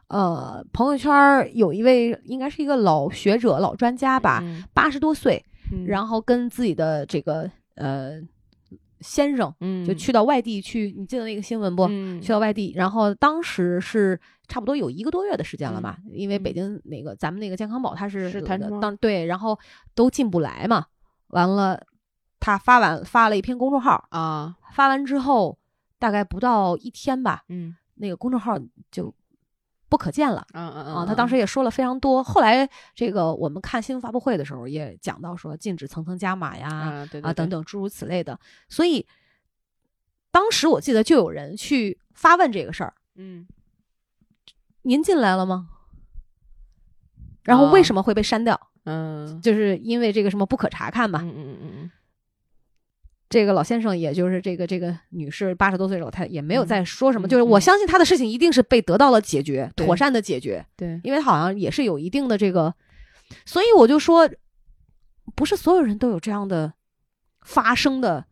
[0.07, 8.19] 呃，朋友圈儿有一位应该是一个老学者、老专家吧，嗯八十多岁，嗯然后跟自己的这个呃
[9.03, 9.85] 先生嗯。
[9.85, 11.83] 就去到外地去，你记得那个新闻不？
[11.89, 12.21] 嗯。
[12.21, 16.43] 去到外地，然后当时是差不多有一个多月的时间了吧，因为嗯。
[16.43, 19.59] 北京那个咱们那个健康宝它是是弹当对，然后
[19.93, 20.85] 都进不来嘛，
[21.27, 21.79] 完了
[22.39, 25.57] 他发完发了一篇公众号，啊，发完之后
[25.99, 27.75] 大概不到一天吧，嗯。
[27.95, 28.57] 那个公众号
[28.89, 29.13] 就
[29.93, 30.43] 不可见了。
[30.55, 32.23] 嗯嗯啊，他当时也说了非常多。
[32.23, 36.67] 后来这个我们看新闻发布会的时候也讲到说禁止层层加码呀，
[37.21, 38.39] 啊等等诸如此类的。
[38.67, 39.05] 所以
[40.31, 43.45] 当时我记得就有人去发问这个事儿：嗯
[44.81, 45.69] 您进来了吗？
[47.43, 48.59] 然后为啊什么会被删掉？
[48.85, 51.19] 嗯就是因为这个什么不可查看嘛。
[51.21, 51.91] 嗯嗯嗯嗯
[53.33, 57.27] 这个老先生，也就是这个这个女士，八十多岁老太太，也没有嗯再说什么。
[57.27, 60.63] 嗯就是我嗯相信她的事情一定是被得到了解决，对妥善的解决。
[60.77, 62.75] 对因为好像也是有一定的这个，
[63.43, 64.29] 所以我就说，
[65.33, 66.73] 不是所有人都有这样的
[67.41, 68.25] 发声的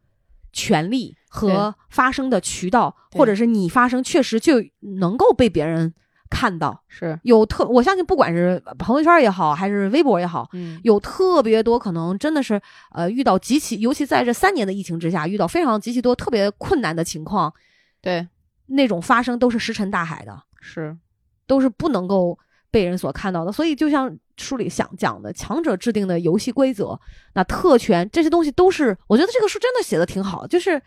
[0.53, 4.63] 权利和发声的渠道，或者是你发声确实就
[4.99, 5.95] 能够被别人
[6.31, 6.81] 看到。
[6.87, 12.59] 是，有特，我相信不管是朋友圈也好，还是微博也好，嗯，有特别多可能真的是
[12.91, 17.53] 呃遇到极其，尤其在这三年的疫情之下，遇到非常极其多特别困难的情况，
[18.01, 18.27] 对，
[18.67, 20.97] 那种发生都是石沉大海的，是，
[21.45, 22.39] 都是不能够
[22.71, 23.51] 被人所看到的。
[23.51, 26.99] 所以就像书里想讲的，强者制定的游戏规则，
[27.33, 30.81] 那特权这些东西都是，我觉得这个书真的写的挺好，就是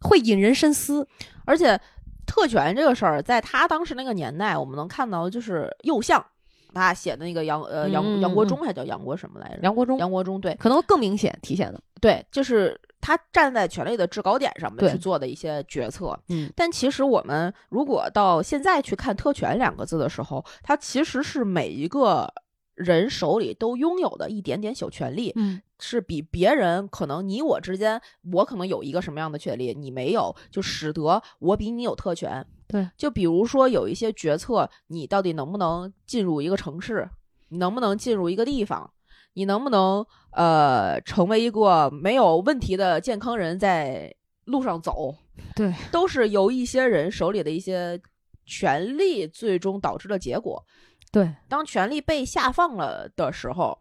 [0.00, 1.06] 会引人深思。
[1.46, 1.78] 而且
[2.26, 6.24] 特权这个事儿，在他当时那个年代，我们能看到就是右相
[6.72, 9.60] 他写的那个杨呃杨杨国忠还叫杨国什么来着？
[9.62, 16.18] 杨国忠杨国忠对可能更明显体现的，对，就是他站在权力的制高点上面去做的一些决策。
[16.28, 22.28] 嗯，但其实我们如果到现在去看“特权”两个字的时候，它其实是每一个
[22.74, 28.00] 人手里都拥有的一点点小权利，嗯是比别人可能你我之间，
[28.32, 32.44] 我可能有一个什么样的权利，你没有，就使得我比你有特权。
[32.66, 37.06] 对，就比如说有一些决策，你到底能不能进入一个城市，
[37.50, 38.90] 你能不能进入一个地方，
[39.34, 44.14] 你能不能呃成为一个没有问题的健康人，在
[44.46, 45.14] 路上走，
[45.54, 48.00] 对，都是由一些人手里的一些
[48.46, 50.64] 权利最终导致的结果。
[51.12, 53.78] 对，当权力被下放了的时候，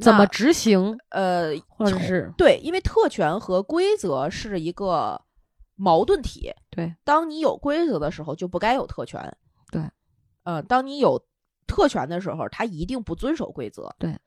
[0.00, 5.20] 怎么执行，呃，或者是对，因为特权和规则是一个
[5.76, 6.52] 矛盾体。
[6.70, 9.20] 对，当你有规则的时候，就不该有特权。
[9.70, 9.82] 对，
[10.44, 11.22] 呃，当你有
[11.66, 13.94] 特权的时候，他一定不遵守规则。
[13.98, 14.18] 对，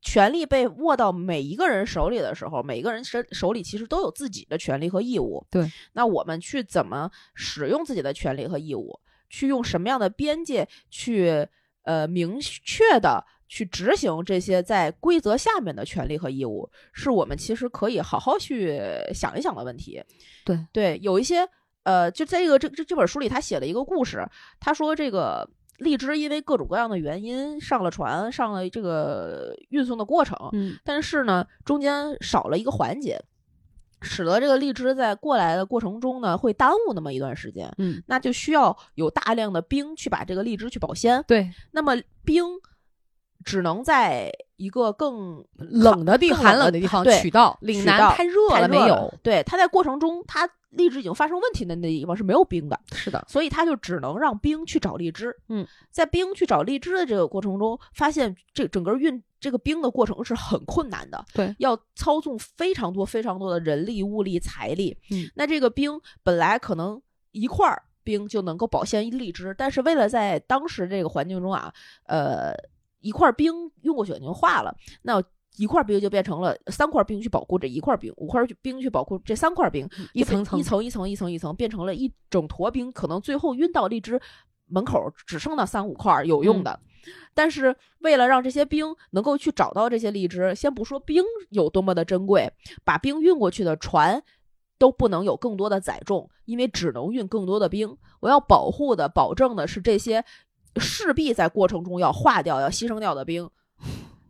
[0.00, 5.44] 权力被握到每一个人手里的时候，每一个人身手里其实都有自己的权利和义务。
[5.50, 9.00] 对，那我们去怎么使用自己的权利和义务？
[9.30, 11.46] 去用什么样的边界去
[11.82, 18.80] 呃明确的去执行这些在规则下面的权利和义务，是我们其实可以好好去
[19.12, 20.00] 想一想的问题。
[20.44, 21.48] 对对，有一些
[21.82, 24.24] 呃，就在这个这这这本书里，他写了一个故事，
[24.60, 25.48] 他说这个。
[25.78, 33.22] 荔枝因为各种各样的原因上了船，上了这个运送的过程，嗯但是呢，中间少了一个环节，
[34.02, 37.72] 使得这个荔枝在过来的过程中呢，会耽误那么一段时间。
[37.78, 41.24] 嗯，那就需要有大量的冰去把这个荔枝去保鲜。
[41.28, 42.44] 对，那么冰
[43.48, 49.12] 只能在一个更冷的地方寒冷的地方取到，岭南太热了没有？
[49.22, 55.34] 对，它在过程中，它荔枝已经发生问题的那地方是没有冰的，是的，所以它就只能让冰去找荔枝。
[55.48, 61.24] 嗯，在冰去找荔枝的这个过程中，发现这整个运这个冰的过程是很困难的。
[61.32, 64.94] 对，要操纵非常多非常多的人力、物力、财力。
[65.10, 67.00] 嗯，那这个冰本来可能
[67.32, 71.72] 一块儿冰就能够保鲜荔枝，但是为了在当时这个环境中啊，
[72.04, 72.52] 呃，
[73.00, 75.22] 一块冰用过去已经化了，那。
[75.56, 84.20] 一块冰就变成了三块冰去保护这一块冰，五块冰去保护这三块冰，一层层一层一层一层一层，变成了一整坨冰，可能最后运到荔枝
[84.66, 86.78] 门口只剩那三五块有用的。
[87.34, 92.52] 但是为了让这些冰能够去找到这些荔枝，先不说冰有多么的珍贵，
[92.84, 94.22] 把冰运过去的船
[94.78, 97.96] 都不能有更多的载重，因为只能运更多的冰。
[98.20, 100.24] 我要保护的、保证的是这些
[100.76, 103.48] 势必在过程中要化掉、要牺牲掉的兵。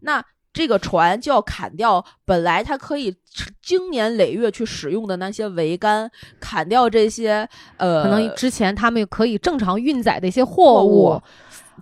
[0.01, 3.15] 那这个船就要砍掉本来它可以
[3.63, 11.23] 经年累月去使用的那些桅杆，砍掉这些呃，可能之前他们可以正常运载的一些货货物，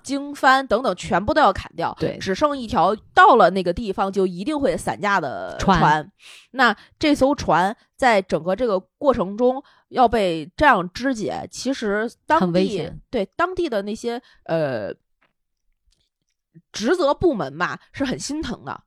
[0.07, 6.09] 经幡等等全部都要砍掉，对只剩一条到了那个地方就一定会散架的船
[6.53, 14.95] 那这艘船在整个这个过程中要被这样肢解，其实当很危地险对当地的那些呃
[16.71, 18.85] 职责部门吧是很心疼的。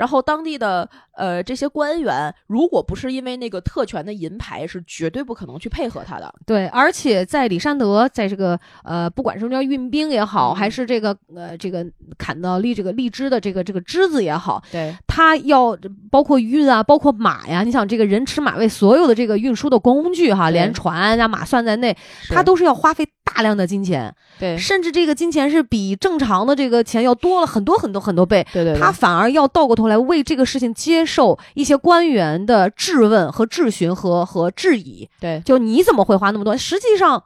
[0.00, 6.34] 然后当地的呃这些官员，如果不是因为那个特权的银牌，是绝对不可能去配合他的。
[6.46, 10.56] 对，而且在李善德，在这个呃，不管是叫运兵也好，嗯。
[10.56, 11.86] 还是这个呃这个
[12.16, 14.96] 砍到荔这个荔枝的这个这个枝子也好，对。
[15.06, 15.76] 他要
[16.10, 21.94] 包括运啊，包括马呀，你想这个人吃马喂，所有的这个运输的工具哈，连船呀、马算在内，
[22.30, 24.58] 他都是要花费大量的金钱，对。
[24.58, 28.46] 甚至这个金钱是比正常的这个钱要多了很多很多很多倍。
[28.52, 35.40] 对对，他反而要倒过头来为这个事情接受一些官员的质问和质询和和质疑，对。
[35.44, 36.56] 就你怎么会花那么多？
[36.56, 37.24] 实际上，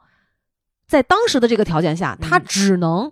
[0.87, 3.11] 在当时的这个条件下，他嗯只能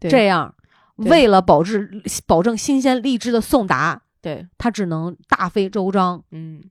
[0.00, 0.54] 这样，
[0.96, 1.10] 对。
[1.10, 4.46] 为了保质保证新鲜荔枝的送达，对。
[4.58, 6.62] 他只能大费周章、嗯。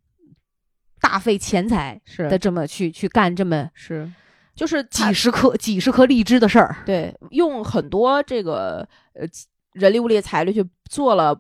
[1.00, 2.30] 大费钱财是。
[2.30, 4.08] 的这么去去干这么是，
[4.56, 6.78] 就是几十颗几十颗荔枝的事儿。
[6.86, 9.26] 对，用很多这个呃
[9.74, 11.40] 人力物力财力去做了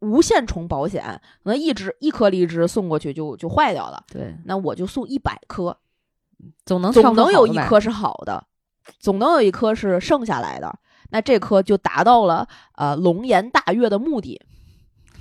[0.00, 1.02] 无限重保险，
[1.42, 5.76] 可能一只一颗荔枝送过去就就坏掉了，对，那我就送一百颗，
[6.64, 7.68] 总能总能有一颗。
[7.68, 8.46] 颗是好的，
[8.98, 10.78] 总能有一颗是剩下来的，
[11.10, 14.40] 那这颗就达到了呃龙颜大悦的目的。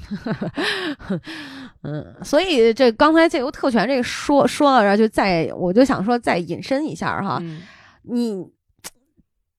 [1.83, 7.61] 嗯，所以这刚才借由特权这个说说到这儿，就再我就想说再引申一下哈，嗯
[8.03, 8.45] 你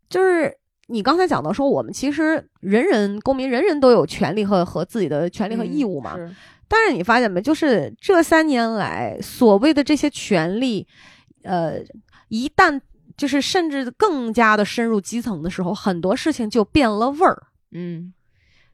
[0.08, 0.54] 就是
[0.88, 6.16] 你刚才讲到说，我们其实人人公民人人都有权利和和自己的权利和义务嘛。
[6.16, 6.34] 是
[6.66, 10.86] 但是你发现没，就是这三年来所谓的这些权利，
[11.42, 11.74] 呃，
[12.28, 12.80] 一旦
[13.16, 17.42] 就是甚至更加的深入基层的时候，很多事情就变了味儿。
[17.72, 18.14] 嗯，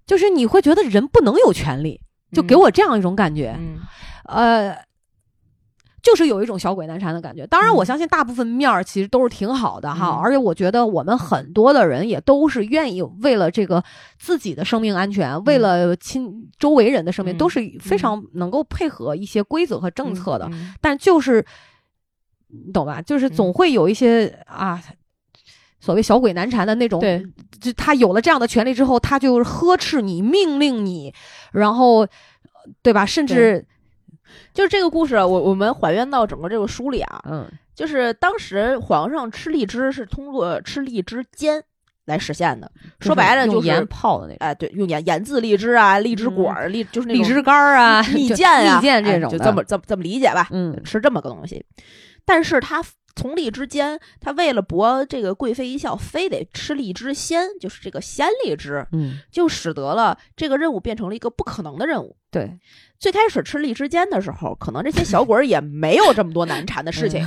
[0.06, 2.00] 就是你会觉得人不能有权利，
[2.32, 3.54] 就给我这样一种感觉。
[3.58, 3.78] 嗯
[4.24, 4.76] 呃，
[6.02, 7.46] 就是有一种小鬼难缠的感觉。
[7.46, 13.82] 当然，嗯我相信大部分面儿其实都是挺好的哈，嗯而且我觉得我们很多的人也都是愿意为了这个
[14.18, 20.48] 自己的生命安全，为了亲周围人的生命，嗯都是非常能够配合一些规则和政策的。
[20.52, 21.44] 嗯但就是
[22.48, 23.02] 你懂吧？
[23.02, 24.80] 就是总会有一些、啊。
[25.80, 27.24] 所谓小鬼难缠的那种，对，
[27.60, 31.12] 就他有了这样的权利之后，他就是呵斥你、命令你，
[31.52, 32.06] 然后，
[32.82, 33.06] 对吧？
[33.06, 33.64] 甚至，
[34.52, 41.62] 就是这个故事，我我们还原到整个这个书里啊，嗯，就是当时皇上吃荔枝是通过吃荔枝煎
[42.04, 42.70] 来实现的，
[43.00, 44.36] 说白了就是用盐泡的那种。
[44.40, 50.78] 哎，对，用盐盐渍荔枝啊，荔枝果儿，荔就是那荔枝干儿啊、蜜饯啊， 蜜饯这哎种的，就这么这么这么理解吧，嗯。
[50.84, 51.64] 吃这么个东西。
[52.26, 52.84] 但是他
[53.16, 62.16] 从荔枝间，他为了博这个贵妃一笑，非得吃荔枝鲜，就是这个鲜荔枝，嗯，就使得了这个任务变成了一个不可能的任务。
[62.30, 62.58] 对，
[62.98, 67.26] 最开始吃荔枝间的时候，可能这些小鬼儿也没有这么多难缠的事情。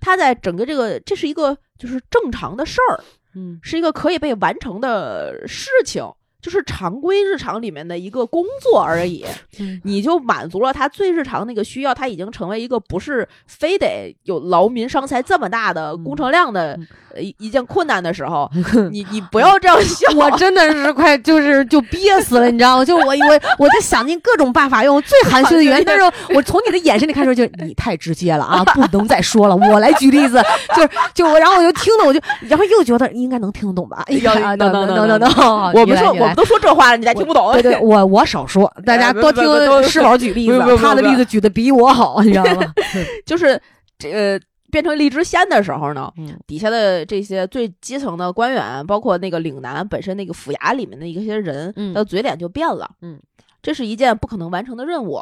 [0.00, 3.04] 他在整个这个，这是一个就是正常的事儿，
[3.34, 6.04] 嗯是一个可以被完成的事情，
[6.40, 9.24] 就是常规日常里面的一个工作而已
[9.84, 16.78] 你就满足了他最日常那个需要他已经成为一个不是非得有劳民伤财这么大的工程量的
[17.18, 18.50] 一一件困难的时候
[18.90, 22.84] 你你不要这样想我真的是快就是就憋死了你知道吗？
[22.84, 26.02] 就我我我就想尽各种办法用最含蓄的语言 但是
[26.34, 30.40] 我从你的眼神里看出就你太直接了啊不能再说了我来举例子
[30.76, 34.04] 就是就我然后我就听了我就然后又觉得应该能听得懂吧？
[34.06, 37.52] 哎呀 no no no no no no 我不说我们都说这话了，你再听不懂。
[37.52, 39.42] 对对，我我少说，大家多听
[39.82, 42.72] 师宝举例子他的例子举的比我好，你知道吗？
[43.26, 43.60] 就是
[43.98, 52.88] 这呃变成荔枝仙的时候呢，嗯底下的这些最基层的官员，包括那个岭南本身那个府衙里面的一些人，的嘴脸就变了。
[53.02, 53.20] 嗯，
[53.62, 55.20] 这是一件不可能完成的任务，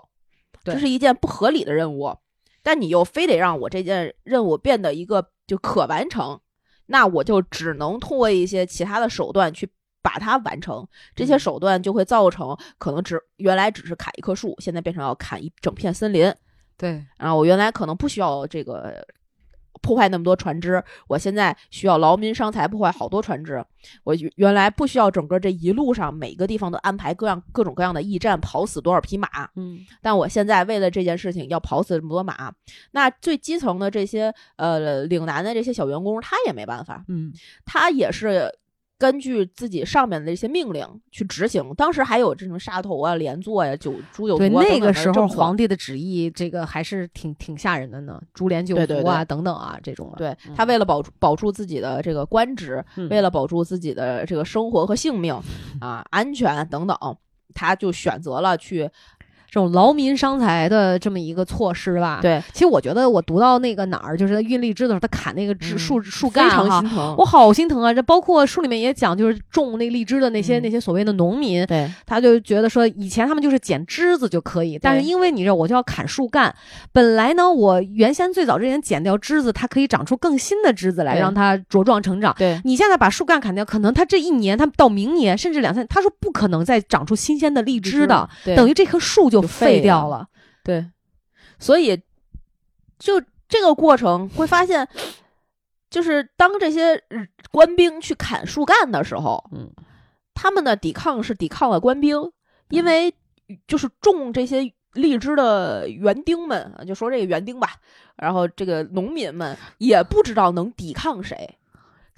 [0.64, 2.14] 这是一件不合理的任务，
[2.62, 6.38] 但你又非得让我这件任务变得一个就可完成，
[6.86, 9.68] 那我就只能通过一些其他的手段去。
[10.08, 16.32] 把它完成，这些嗯手段就会造成可能只原来只是砍一棵树，现在变成要砍一整片森林。
[16.78, 19.06] 对，然后我原来可能不需要这个
[19.82, 23.62] 破坏那么多船只，我现在需要劳民伤财，破坏好多船只。
[24.02, 32.50] 我原原来不需要整个这一路上每个地方都安排各样各种各样的驿站，跑死多少匹马，嗯但我现在为了这件事情要跑死这么多马。
[32.92, 37.30] 那最基层的这些呃岭南的这些小员工，他也没办法，嗯
[37.66, 38.50] 他也是。
[38.98, 49.24] 根据自己上面的一些命令去执行，当时还有这种杀头啊、连坐呀、九诛九对，族啊等等那个时候皇帝的旨意，这个还是挺挺吓人的呢，株连九族啊，对对对。
[49.26, 50.16] 等等啊，这种的。
[50.16, 50.54] 对嗯。
[50.56, 53.08] 他为了保住保住自己的这个官职，嗯。
[53.08, 55.32] 为了保住自己的这个生活和性命
[55.80, 57.16] 啊、安全等等，
[57.54, 58.90] 他就选择了去
[59.50, 67.14] 这种劳民伤财的这么一个措施吧。，对其实我觉得我读到那个哪儿，就是运荔枝的时候，他砍那个枝嗯树树非干哈常心疼。
[67.18, 67.92] 我好心疼啊！
[67.92, 76.54] 这包括书里面也讲，就是种那荔枝的那些、嗯那些所谓的农民，对他就觉得说，以前他们就是剪枝子就可以，但是因为你这我就要砍树干。
[76.92, 82.34] 本来呢，我原先最早之前剪掉枝子，它可以长出更新的枝子来，让它茁壮成长。
[82.38, 90.28] 对你现在把树干砍掉，可能它这一年，它到明年甚至两三年，他说不可能再长出新鲜的荔枝的，对等于这棵树就就废废掉了了。
[90.62, 90.90] 对，
[91.58, 92.00] 所以
[92.98, 94.88] 就这个过程会发现，
[95.90, 99.70] 就是当这些呃官兵去砍树干的时候，嗯，
[100.34, 102.30] 他们的抵抗是抵抗了官兵，
[102.68, 103.14] 因为
[103.66, 107.76] 就是种这些荔枝的园丁们，就说这个园丁吧，
[108.16, 111.57] 然后这个农民们也不知道能抵抗谁。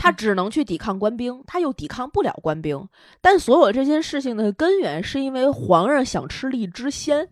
[0.02, 2.88] 他只能去抵抗官兵，他又抵抗不了官兵。
[3.20, 7.28] 但所有这件事情的根源是因为皇上想吃荔枝鲜，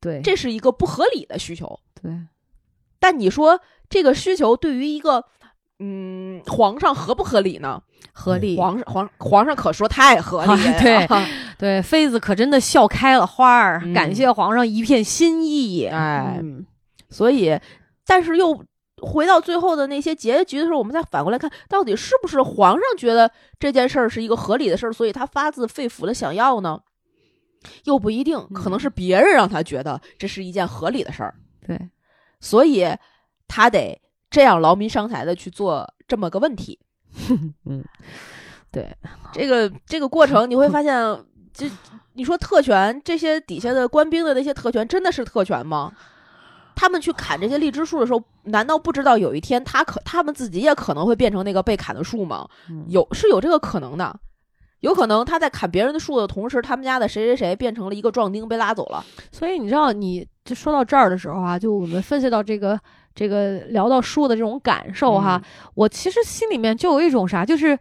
[0.00, 1.80] 对，这是一个不合理的需求。
[2.00, 2.12] 对，
[3.00, 5.24] 但你说这个需求对于一个
[5.80, 7.82] 嗯，皇上合不合理呢？
[8.12, 8.56] 合理。
[8.56, 11.08] 皇上皇皇上可说太合理，对
[11.58, 15.86] 对，妃子可真的笑开了花儿，嗯感谢皇上一片心意。
[15.86, 16.64] 哎嗯
[17.10, 17.58] 所以，
[18.06, 18.64] 但是又
[19.04, 26.80] 回到最后的那些结局的时候，我们再反过来看，到底是不是皇上觉得这件事儿是一个合理的事儿，所以他发自肺腑的想要呢？
[27.84, 31.34] 又不一定，可能是别人让他觉得这是一件合理的事儿，
[31.66, 31.88] 对，
[32.38, 32.86] 所以
[33.48, 33.98] 他得
[34.30, 36.78] 这样劳民伤财的去做这么个问题。
[37.64, 37.82] 嗯，
[38.70, 38.94] 对，
[39.32, 40.94] 这个这个过程你会发现，
[41.54, 41.70] 这
[42.12, 45.92] 你说特权，这些底下的官兵的那些特权真的是特权吗？
[46.74, 52.46] 他们去砍这些荔枝树的时候，难道不知道有一天他可他们自己也可能会变成那个被砍的树吗？
[52.68, 54.14] 嗯有是有这个可能的，
[54.80, 59.04] 有可能他在砍别人的树的同时，他们家的谁谁谁变成了一个壮丁被拉走了。
[59.32, 62.78] 所以你知道，你就说到这儿的时候啊，就我们分析到这个
[63.14, 65.40] 这个聊到树的这种感受哈，
[65.74, 67.78] 我其实心里面就有一种啥，就是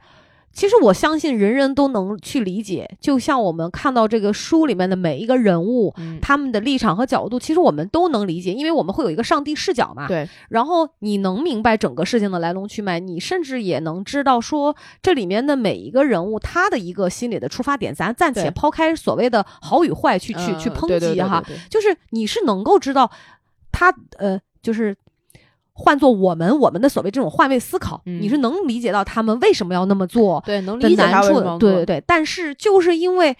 [0.54, 5.94] 其实我相信人人都能去理解，就像我们看到这个书里面的每一个人物。
[5.98, 10.08] 嗯，他们的立场和角度，其实我们都能理解，因为我们会有一个上帝视角嘛。
[10.08, 17.94] 对，然后你能明白整个事情的来龙去脉，你甚至也能知道说这里面的每一个人物他的一个心理的出发点。
[17.94, 23.10] 咱暂且抛开所谓的好与坏去去去抨击哈，对对对就是你是能够知道
[23.72, 24.96] 他呃，就是
[25.74, 33.36] 换做我们我们的所谓这种换位思考，嗯你是能理解到他们为什么要那么做对，能理解他难处对对对，但是就是因为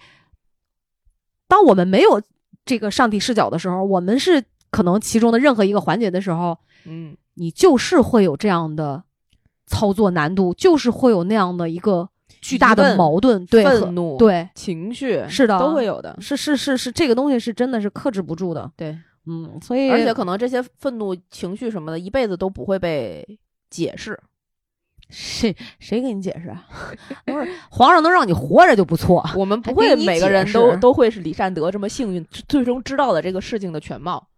[1.46, 2.20] 当我们没有
[2.64, 9.04] 这个上帝视角的时候，我们是可能其中的任何一个环节的时候，嗯，你就是会有这样的
[9.66, 12.08] 操作难度，就是会有那样的一个
[12.40, 16.16] 巨大的矛盾，对愤怒对，情绪是的都会有的。
[16.20, 23.26] 是是是是，这个东西是真的是克制不住的，对，嗯，所以而且可能这些愤怒情绪什么的，一辈子都不会被
[23.70, 24.18] 解释。
[25.10, 26.66] 谁谁给你解释啊？
[27.26, 34.28] 不是皇上能让你活着就不错，我们不会每个人都都会是李善德这么幸运，最终知道了这个事情的全貌。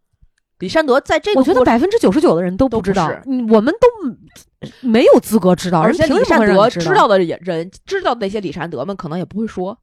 [0.59, 3.09] 李善德在这个我觉得百分之九十九的人都不知道
[3.51, 9.79] 我们都没有资格知道，而且李善德知知道的人人知道的那些李善德们可能也不会说。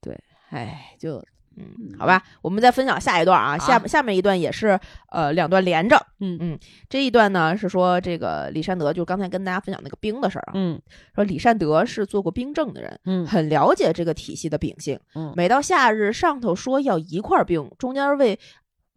[0.00, 0.16] 对
[0.50, 1.24] 哎，就
[1.56, 4.78] 嗯，好吧，我们再分享下一段啊，下下面一段也是
[5.10, 5.96] 呃两段连着。
[6.20, 10.80] 嗯嗯，这一段呢是说这个李善德，就刚才跟大家分享那个兵的事儿啊，嗯
[11.14, 14.98] 说李善德是做过兵政的人，嗯很了解这个体系的秉性。
[15.14, 18.38] 嗯每到夏日，上头说要一块兵，中间为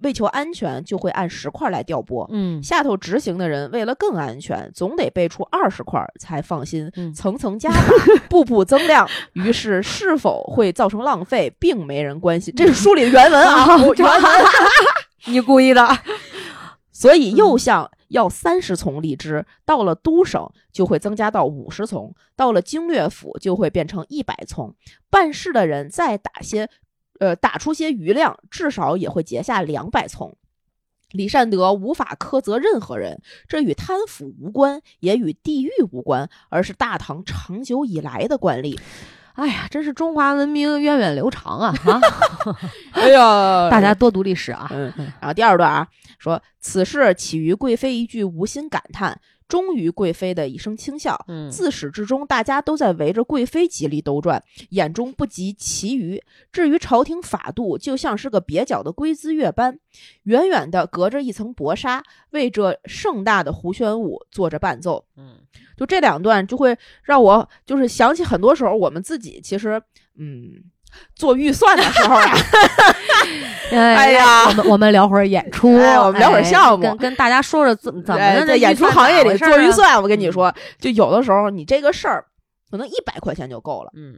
[0.02, 2.30] 为求安全，就会按十块来调拨。
[2.32, 7.78] 嗯下头执行的人为了更安全，总得备出二十块才放心，嗯层层加码，
[8.30, 9.08] 步步增量。
[9.34, 12.54] 于是是否会造成浪费，并没人关心。
[12.58, 14.22] 这是书里的原文啊，我 原文。
[15.28, 15.88] 你故意的，
[16.91, 24.76] 所以又像要三十丛荔枝，到了都省就会增加到五十丛，到了经略府就会变成一百丛。
[25.10, 26.70] 办事的人再打些，
[27.20, 30.36] 呃，打出些余量，至少也会结下两百丛。
[31.11, 38.80] 李善德无法苛责任何人，这与贪腐无关，也与地域无关，而是大唐长久以来的惯例。
[39.36, 42.01] 哎呀，真是中华文明源远流长啊啊！
[42.91, 45.88] 哎呀 大家多读历史啊，嗯，然后第二段啊，
[46.18, 51.16] 说此事起于贵妃一句无心感叹，终于贵妃的一声轻笑。
[51.28, 56.22] 嗯自始至终，大家都在围着贵妃极力兜转，眼中不及其余。
[56.52, 59.80] 至于朝廷法度，就像是个蹩脚的龟兹乐班，
[60.24, 65.06] 远远的隔着一层薄纱，为这盛大的胡旋舞做着伴奏。
[65.18, 65.38] 嗯
[65.78, 69.82] 就这两段，就会让我就是想起很多时候我们自己其实，
[70.18, 70.64] 嗯，
[71.16, 72.32] 做预算的时候啊，
[73.72, 76.86] 哎呀我们我们聊会儿演出，哎我们聊会儿项目。
[76.86, 82.26] 哎跟跟大家说说怎怎么在演出行业里做预算，我跟你说，就有的时候你这个事儿
[82.70, 84.16] 可能一百块钱就够了，嗯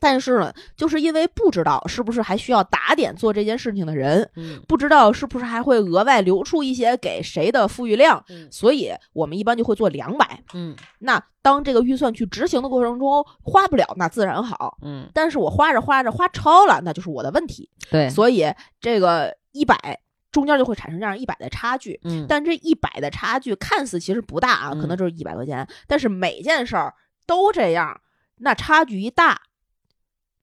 [0.00, 10.42] 但是呢，就是因为不知道是不是还需要打点做这件事情的人，嗯不知道是不是还会额外留出一些给谁的富裕量，嗯所以我们一般就会做两百。
[10.52, 14.78] 嗯那当这个预算去执行的过程中花不了，那自然好。
[14.82, 17.70] 嗯，但是我花着花着花超了，那就是我的问题。
[17.90, 18.46] 对，所以
[18.80, 20.00] 这个一百
[20.32, 22.00] 中间就会产生这样一百的差距。
[22.04, 26.94] 嗯但这一百的差距看似其实不大啊，嗯可能就是一百块钱，但是每件事儿
[27.26, 28.00] 都这样，
[28.38, 29.38] 那差距一大，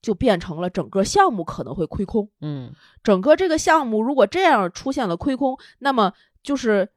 [0.02, 2.30] 就变成了整个项目可能会亏空。
[2.42, 2.74] 嗯
[3.04, 6.90] 整个这个项目如果这样出现了亏空，那么就是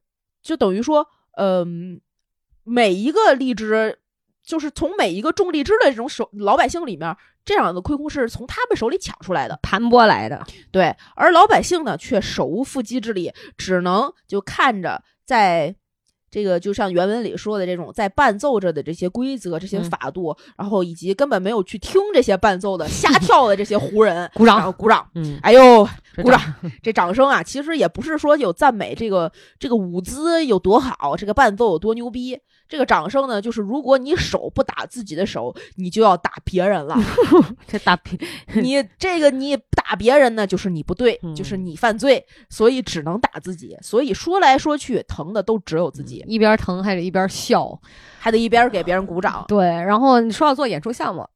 [0.43, 2.01] 就等于说，嗯、
[2.63, 3.99] 每一个荔枝，
[4.43, 9.59] 就是从每一个种荔枝的这种手老百姓里面，这样的亏空是从他们手里抢出来的。
[9.63, 15.75] 盘剥来的，对，而老百姓呢却手无缚鸡之力，只能就看着在
[16.35, 25.09] 这个就像原文里说的这种在伴奏着的这些规则、这些嗯法度，然后以及根本没有去听这些伴奏的 瞎跳的这些胡人鼓掌鼓掌。
[25.15, 25.89] 嗯，哎呦，
[26.23, 26.71] 鼓掌掌！
[26.83, 32.39] 这掌声啊，其实也不是说有赞美这个这个舞姿有多好，这个伴奏有多牛逼。
[32.67, 36.97] 这个掌声呢，就是如果你手不打自己的手，你就要打别人了。
[37.69, 38.19] 这打别
[38.55, 43.77] 你 这个你打别人呢，就是你不对，嗯就是你犯罪，所以只能打自己。
[43.83, 47.79] 所以说来说去，疼的都只有自己，一边疼还得一边笑。
[48.19, 49.45] 还得一边给别人鼓掌。
[49.47, 51.29] 对，然后你说要做演出项目，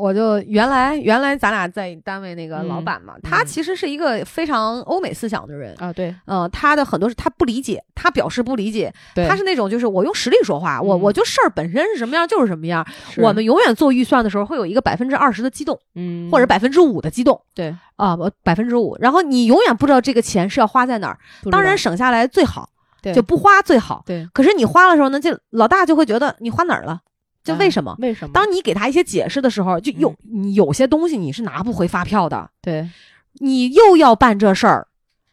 [0.00, 5.74] 我就原来原来咱俩在单位那个老板嘛，他嗯其实是一个非常欧美思想的人。
[5.78, 12.86] 啊，对，嗯、他的很多是他不理解，他表示不理解，他是那种就是我用实力说话，我嗯我就事儿本身是什么样就是什么样。
[13.10, 21.18] 是我们永远做预算的时候会有一个百分之二十的激动，嗯，或者百分之五的激动对，啊，百分之五，然后你永远不知道这个钱是要花在哪儿，
[21.50, 22.70] 当然省下来最好，
[23.02, 24.02] 对就不花最好。
[24.06, 27.00] 对，可是你花的时候呢，这老大就会觉得你花哪儿了，
[27.42, 27.96] 就啊为什么？
[27.98, 28.32] 为什么？
[28.32, 30.42] 当你给他一些解释的时候，就有、嗯。
[30.42, 32.88] 你有些东西你是拿不回发票的，对。
[33.34, 34.88] 你又要办这事儿，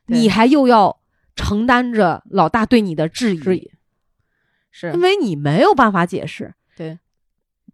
[0.06, 1.00] 你还又要
[1.36, 3.72] 承担着老大对你的质疑，质疑。
[4.72, 4.92] 是。
[4.94, 6.54] 因为你没有办法解释。
[6.78, 7.00] 对，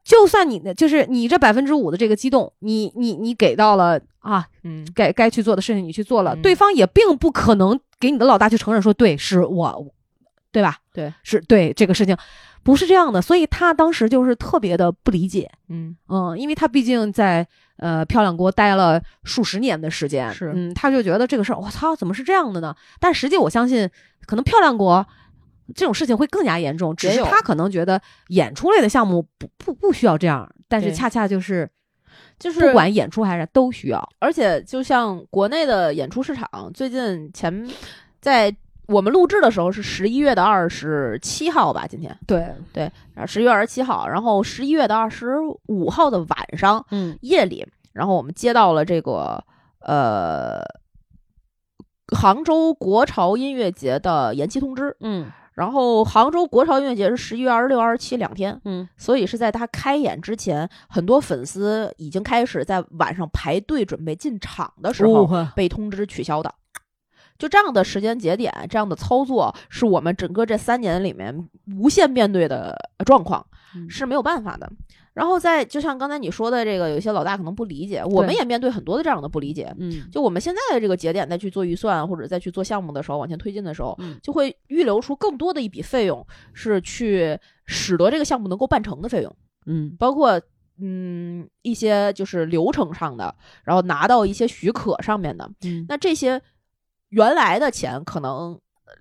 [0.04, 4.88] 就算你的就是你这百分之五的这个激动，你你你给到了啊，嗯。
[4.96, 6.42] 该该去做的事情你去做了，嗯。
[6.42, 9.94] 对方也并不可能给你的老大去承认说对是我，
[10.54, 10.78] 对吧？
[10.94, 12.16] 对，是对这个事情
[12.64, 15.52] 不是这样的，所以他当时就是特别的不理解。
[15.68, 17.46] 嗯嗯，因为他毕竟在
[17.78, 22.74] 呃漂亮国待了数十年的时间，是嗯，他就觉得这个事儿，我操，怎么是这样的呢？
[23.00, 23.90] 但实际我相信，
[24.28, 25.06] 可能漂亮国
[25.74, 31.70] 这种事情会更加严重，只有是他可能觉得演出类的项目不不不需要这样，但是恰恰就是
[32.38, 34.08] 就是不管演出还是都需要。
[34.20, 37.68] 而且就像国内的演出市场，最近前
[38.22, 38.56] 在
[38.88, 42.18] 我们录制的时候是十一月的二十七号吧，今天。
[42.28, 47.18] 对，对，然后十一月二十七号，然后十一月的二十五号的晚上嗯。
[47.22, 49.42] 夜里，然后我们接到了这个
[49.80, 50.62] 呃
[52.08, 54.96] 杭州国潮音乐节的延期通知。
[55.00, 55.32] 嗯。
[55.54, 58.90] 然后杭州国潮音乐节是十一月二十六、二十七两天，嗯。
[58.98, 66.54] 所以是在他开演之前，很多粉丝已经开始在晚上排队准备进场的时候，哦被通知取消的。
[67.38, 72.76] 就这样的时间节点，这样的操作，是我们整个这三年里面无限面对的
[73.06, 74.72] 状况，嗯是没有办法的。
[75.14, 79.72] 然后在就像刚才你说的这个，有些老大可能不理解，我们也面对很多的这样的不理解。
[79.78, 89.36] 嗯就我们现在的这个节点，再去做预算或者再去做项目的时候，往前推进的时候，嗯就会预留出更多的一笔费用，是去使得这个项目能够办成的费用。
[89.68, 90.42] 嗯包括
[90.82, 96.42] 嗯一些就是流程上的，然后拿到一些许可上面的，嗯那这些
[97.14, 98.94] 原来的钱可能呃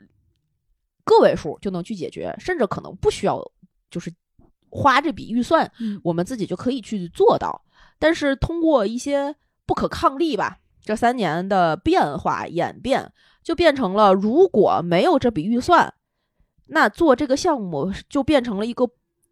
[1.03, 3.43] 个位数就能去解决，甚至可能不需要
[3.91, 4.13] 就是
[4.69, 7.65] 花这笔预算，嗯我们自己就可以去做到。
[7.99, 9.35] 但是通过一些
[9.65, 15.95] 不可抗力吧，这三年的变化演变，就变成了如果没有这笔预算，
[16.67, 18.91] 那做这个项目就变成了一个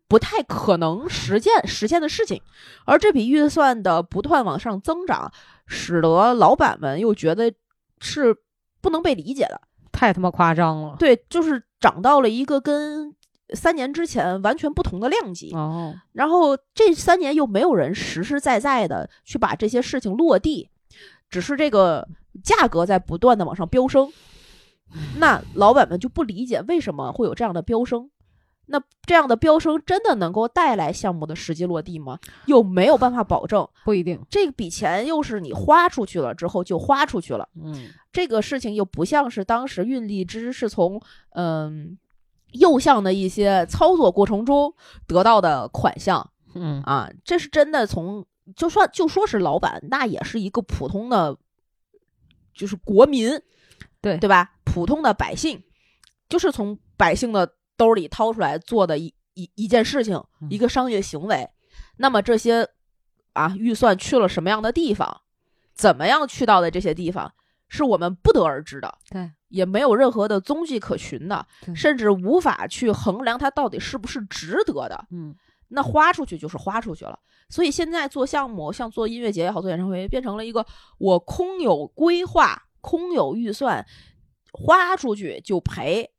[0.08, 2.40] 不太可能实现实现的事情。
[2.86, 5.30] 而这笔预算的不断往上增长，
[5.66, 7.52] 使得老板们又觉得
[8.00, 8.34] 是
[8.80, 9.60] 不能被理解的。
[9.92, 10.96] 太他妈夸张了。
[10.98, 13.14] 对，就是涨到了一个跟
[13.54, 15.52] 三年之前完全不同的量级。
[15.54, 20.68] 哦，然后这三年又没有人实实在在的去把这些事情落地，
[21.28, 22.06] 只是这个
[22.42, 24.10] 价格在不断的往上飙升。
[25.18, 28.10] 那老板们就不理解为什么会有这样的飙升。
[28.70, 32.18] 那这样的飙升真的能够带来项目的实际落地吗？
[32.46, 33.68] 又没有办法保证。
[33.84, 34.20] 不一定。
[34.30, 41.00] 这笔钱又是你花出去了之后就花出去了，嗯这个事情又不像是当时运力之是从
[41.30, 41.98] 嗯
[42.52, 44.72] 右向的一些操作过程中
[45.06, 48.24] 得到的款项嗯啊，这是真的从
[48.56, 51.36] 就算就说是老板，那也是一个普通的，
[52.54, 53.30] 就是国民，
[54.00, 54.52] 对对吧？
[54.64, 55.62] 普通的百姓，
[56.28, 61.48] 就是从百姓的兜里掏出来做的一一一件事情，嗯一个商业行为。
[61.96, 62.68] 那么这些
[63.32, 65.22] 啊预算去了什么样的地方，
[65.72, 67.32] 怎么样去到的这些地方，
[67.70, 68.98] 是我们不得而知的。
[69.08, 75.06] 对，也没有任何的踪迹可寻的，甚至无法去衡量它到底是不是值得的。
[75.10, 75.34] 嗯
[75.68, 77.18] 那花出去就是花出去了。
[77.48, 80.66] 所以现在做项目，像做音乐节也好，做演唱会，变成了一个
[80.98, 83.86] 我空有规划、空有预算，
[84.52, 86.10] 花出去就赔，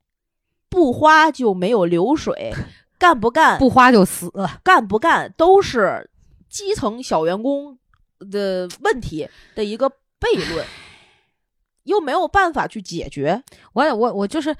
[0.72, 2.52] 不花就没有流水，
[2.98, 4.32] 干不干不花就死。
[4.64, 6.08] 干不干都是
[6.48, 7.78] 基层小员工
[8.30, 10.64] 的问题的一个悖论。
[11.84, 13.42] 又没有办法去解决。
[13.72, 14.54] 我也我我就是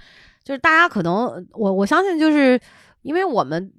[0.44, 2.60] 就是大家可能我我相信就是
[3.02, 3.72] 因为我们。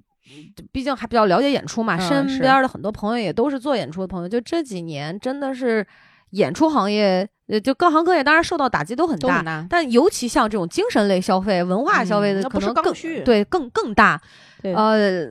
[0.72, 4.28] 毕竟还比较了解演出嘛，嗯身边的很多朋友也都是做演出的朋友。
[4.28, 5.86] 就这几年真的是
[6.34, 14.20] 演出行业，呃，就各行各业当然受到打击都很大，很大但尤其像这种精神类消费、文化消费的，可能更对更更大。
[14.62, 15.26] 呃，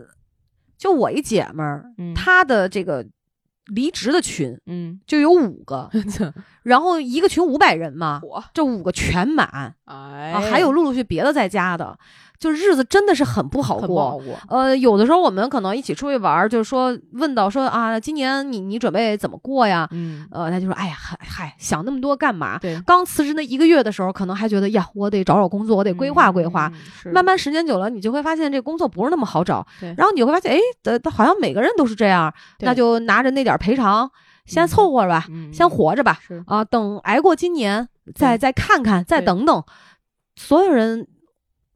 [0.77, 2.13] 就我一姐们儿，嗯。
[2.13, 3.05] 她的这个
[3.73, 5.89] 离职的群嗯，就有五个，
[6.63, 11.97] 然后一个群五百人嘛，火，这五个全满哎啊，还有陆陆续别的在家的，
[12.39, 14.11] 就日子真的是很不好过。
[14.11, 14.37] 好过。
[14.47, 19.87] 呃，有的时候我们可能一起出去玩，就是说问到说啊，今年你你准备怎么过呀？
[19.91, 22.57] 嗯，呃，他就说，哎呀，嗨嗨，想那么多干嘛？
[22.59, 26.71] 对，刚辞职那一个月的时候，可能还觉得呀，我得找找工作，我得规划规划。
[27.11, 34.09] 慢慢时间久了，你就会发现这工作不是那么好找，对然后你就会发现，哎，呃，好像每个人都是这样，那就拿着那点赔偿，
[34.45, 39.63] 先嗯凑合着吧，嗯先活着吧，是啊，等挨过今年，再再看看，再等等。
[40.35, 41.07] 所有人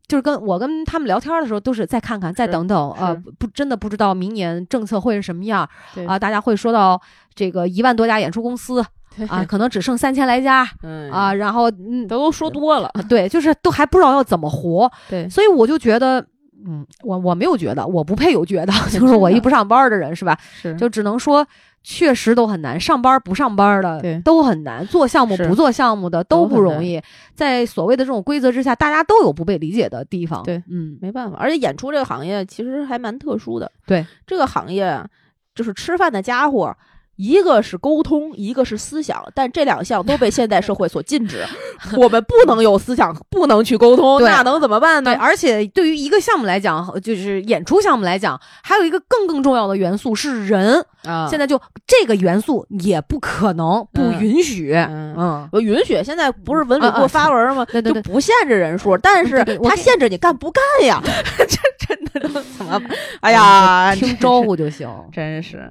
[0.07, 6.18] 就是跟我跟他们聊天的时候，都是再看看，再等等啊，是不不真的不知道明年政策会是什么样对啊。
[6.18, 6.99] 大家会说到
[7.36, 8.84] 这个一万多家演出公司
[9.30, 16.26] 啊，可能只剩三千来家 嗯啊，，然后嗯，都都说多了，对，就是都还不知道要怎么活，对，所以我就觉得。
[16.66, 20.38] 嗯，我我没有觉得，我不配有觉得， 就是我一不上班的人是吧？
[20.62, 21.45] 是就只能说，
[21.84, 27.01] 确实都很难，上班不上班的都很难，做项目不做项目的都不容易。
[27.36, 30.43] 在所谓的这种规则之下，大家都有不被理解的地方。
[30.43, 33.72] 对，嗯，没办法，而且演出这个行业其实还蛮特殊的。
[33.86, 35.08] 对，这个行业啊
[35.55, 36.76] 就是吃饭的家伙，
[37.18, 41.45] 一个是沟通，一个是思想，但这两项都被现代社会所禁止。
[41.97, 45.20] 我们不能有思想，不能去沟通，那能怎么办对，呢？
[45.20, 50.84] 而且对于一个项目来讲，就是演出项目来讲，还有一个更更重要的元素是人。
[51.03, 54.74] 啊现在就这个元素也不可能不嗯允许。
[54.74, 57.63] 嗯允许，现在不是文旅部发文吗？
[57.72, 61.01] 对对对就不限制人数，但是他限制你干不干呀？
[61.38, 61.57] 这
[61.88, 62.89] 真的都怎么办？
[63.22, 64.89] 哎呀， 听招呼就行。
[65.13, 65.70] 真是。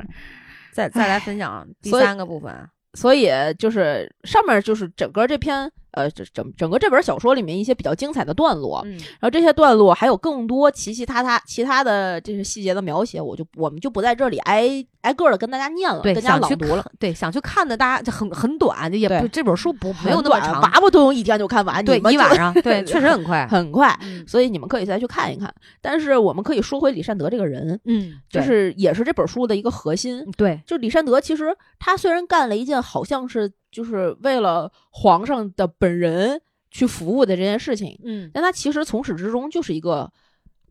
[0.76, 2.54] 再再来分享第三个部分。
[2.92, 14.68] 所以就是上面就是整个这篇呃整整整个这本小说里面一些比较精彩的段落，嗯，然后这些段落还有更多其其他他其他的这些细节的描写，我就我们就不在这里挨
[15.00, 16.84] 挨个的跟大家念了，对，跟大家去朗读了。
[16.98, 23.46] 对，想去看的大家就很很短，就也不这本书不没有那么长，娃娃都用一天就看完，对，你们就一晚上， 对，确实很快。
[23.50, 25.52] 很快，嗯所以你们可以再去看一看。
[25.80, 30.24] 但是我们可以说回李善德这个人，嗯，就是也是这本书的一个核心。
[30.36, 36.40] 对，就李善德，其实他虽然干了一件好像是就是为了皇上的本人
[36.70, 40.10] 去服务的这件事情，嗯，但他其实从始至终就是一个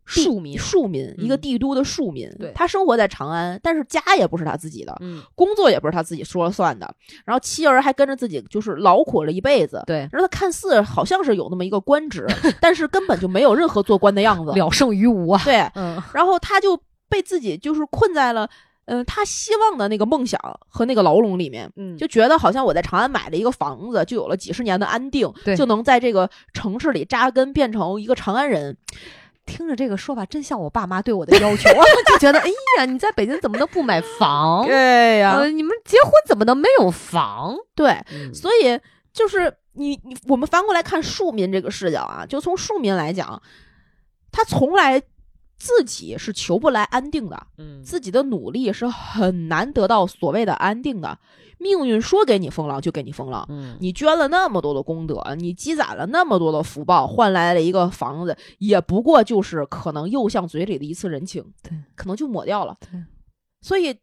[0.06, 2.30] 庶民庶民，一个嗯帝都的庶民。
[2.38, 9.82] 对他生活在长安，但是家也不是他自己的，嗯，工作也不是他自己说了算的，然后妻儿还跟着自己就是劳苦了一辈子。
[9.88, 12.28] 对，然后他看似好像是有那么一个官职，
[12.62, 14.52] 但是根本就没有任何做官的样子。
[14.58, 15.42] 了胜于无啊。
[15.44, 16.80] 对，嗯，然后他就
[17.10, 18.48] 被自己就是困在了，
[18.86, 28.78] 嗯、他希望的那个梦想和那个牢笼里面，嗯，就觉得好像我在长安买了一个房子，就有了几十年的安定，对就能在这个城市里扎根，变成一个长安人。
[29.48, 31.70] 听着这个说法，真像我爸妈对我的要求，
[32.10, 34.66] 就觉得哎呀，你在北京怎么能不买房？
[34.68, 37.56] 对呀呃，你们结婚怎么能没有房？
[37.76, 38.80] 对，嗯所以
[39.14, 43.40] 就是你你我们翻过来看庶民这个视角啊，就从庶民来讲，
[44.32, 45.00] 他从来
[45.66, 51.18] 自己是求不来安定的，嗯自己的努力是很难得到所谓的安定的。
[51.58, 62.78] 命运说给你风浪就给你风浪，嗯，你捐了那么多的功德，你积攒了那么多的福报，换来了一个房子，也不过就是可能右相嘴里的一次人情，对，可能就抹掉了。
[62.80, 63.04] 对，
[63.62, 63.98] 所以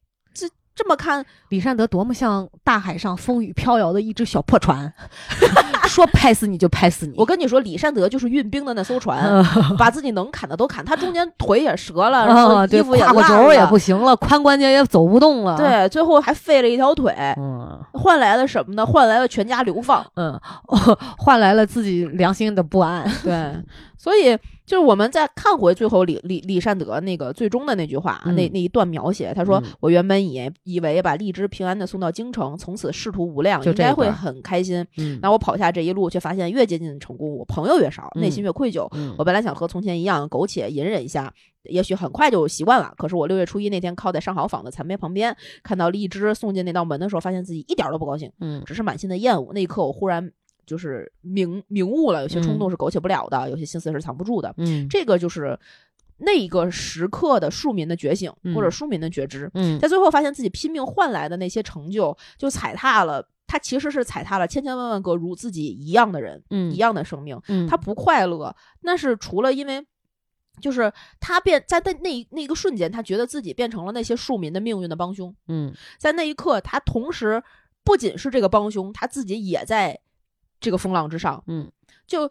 [0.82, 4.92] 这这么看，李善德多么像大海上风雨飘摇的一只小破船，
[5.86, 7.14] 说拍死你就拍死你。
[7.16, 18.84] 我跟你说，李善德就是运兵的那艘船，嗯把自己能砍的都砍，他中间腿也折了，然后衣服也胯骨烂轴也不行了，髋关节也走不动了。，对，最后还废了一条腿，嗯换来了什么呢？
[18.84, 20.04] 换来了全家流放。
[20.16, 20.38] 嗯，
[21.16, 23.08] 换来了自己良心的不安。
[23.22, 23.54] 对，
[23.96, 24.36] 所以
[24.72, 34.82] 就是我们再看回最后李李李善德那个最终的那句话，嗯那那一段描写，他说：“嗯我原本以以为把荔枝平安的送到京城，从此仕途无量，就应该会很开心。
[34.96, 38.88] 嗯那我跑下这一路，却发现越接近成功，我朋友越少，内心越愧疚。
[38.92, 41.30] 嗯我本来想和从前一样苟且隐忍一下，
[41.64, 42.94] 也许很快就习惯了。
[42.96, 49.52] 可是我六月初一那天靠在上好坊的残碑旁边，看到荔枝送进那道门的时候，发现自己一点儿都不高兴，嗯只是满心的厌恶。
[49.52, 50.32] 那一刻，我忽然
[50.66, 54.54] 就是明明悟了，有些冲动是苟且不了的，有些心思是藏不住的。
[54.58, 55.58] 嗯这个就是
[56.18, 67.40] 那一个时刻的庶民的觉醒，嗯或者庶民的觉知，嗯在最后发现自己拼命换来的那些成就，就踩踏了他其实是踩踏了千千万万个如自己一样的人，嗯一样的生命。
[67.48, 69.84] 嗯，他不快乐，那是除了因为。
[70.60, 75.34] 就是他变在那那一那一个瞬间，他觉得自己变成了那些庶民的命运的帮凶。
[75.48, 77.42] 嗯在那一刻，他同时
[77.82, 79.98] 不仅是这个帮凶，他自己也在
[80.62, 81.42] 这个风浪之上。
[81.46, 81.70] 嗯
[82.06, 82.30] 就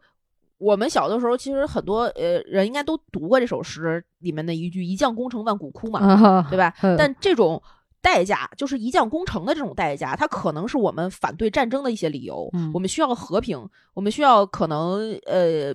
[0.58, 6.74] 我们小的时候，其实很多呃人应该都读过这首诗里面的一句“一将功成万骨枯”嘛，啊，对吧？
[6.82, 7.62] 嗯但这种
[8.00, 12.50] 代价，就是一将功成的这种代价，它可能是我们反对战争的一些理由。
[12.54, 15.74] 嗯我们需要和平，我们需要可能呃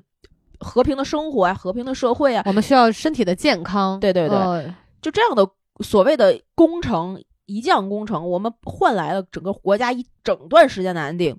[0.60, 5.48] 和平的生活啊，和平的社会啊，我们需要身体的健康，对对对呃就这样的
[5.80, 11.36] 所谓的工程，一将功成，我们换来了整个国家一整段时间的安定。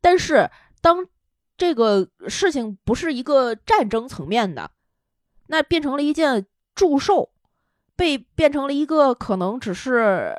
[0.00, 0.50] 但是，
[0.80, 1.06] 当
[1.56, 4.70] 这个事情不是一个战争层面的，
[5.46, 7.30] 那变成了一件祝寿，
[7.96, 10.34] 被变成了一个可能只是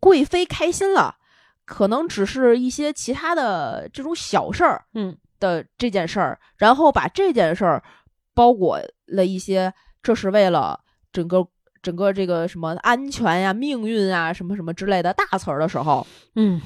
[0.00, 1.16] 贵妃开心了，
[1.64, 5.16] 可能只是一些其他的这种小事儿，嗯。
[5.38, 7.84] 的这件事儿，然后把这件事儿
[8.32, 9.70] 包裹了一些，
[10.02, 10.80] 这是为了
[11.12, 11.46] 整个
[11.82, 16.06] 整个这个什么安全呀、命运啊、什么什么之类的大词儿的时候，
[16.36, 16.58] 嗯，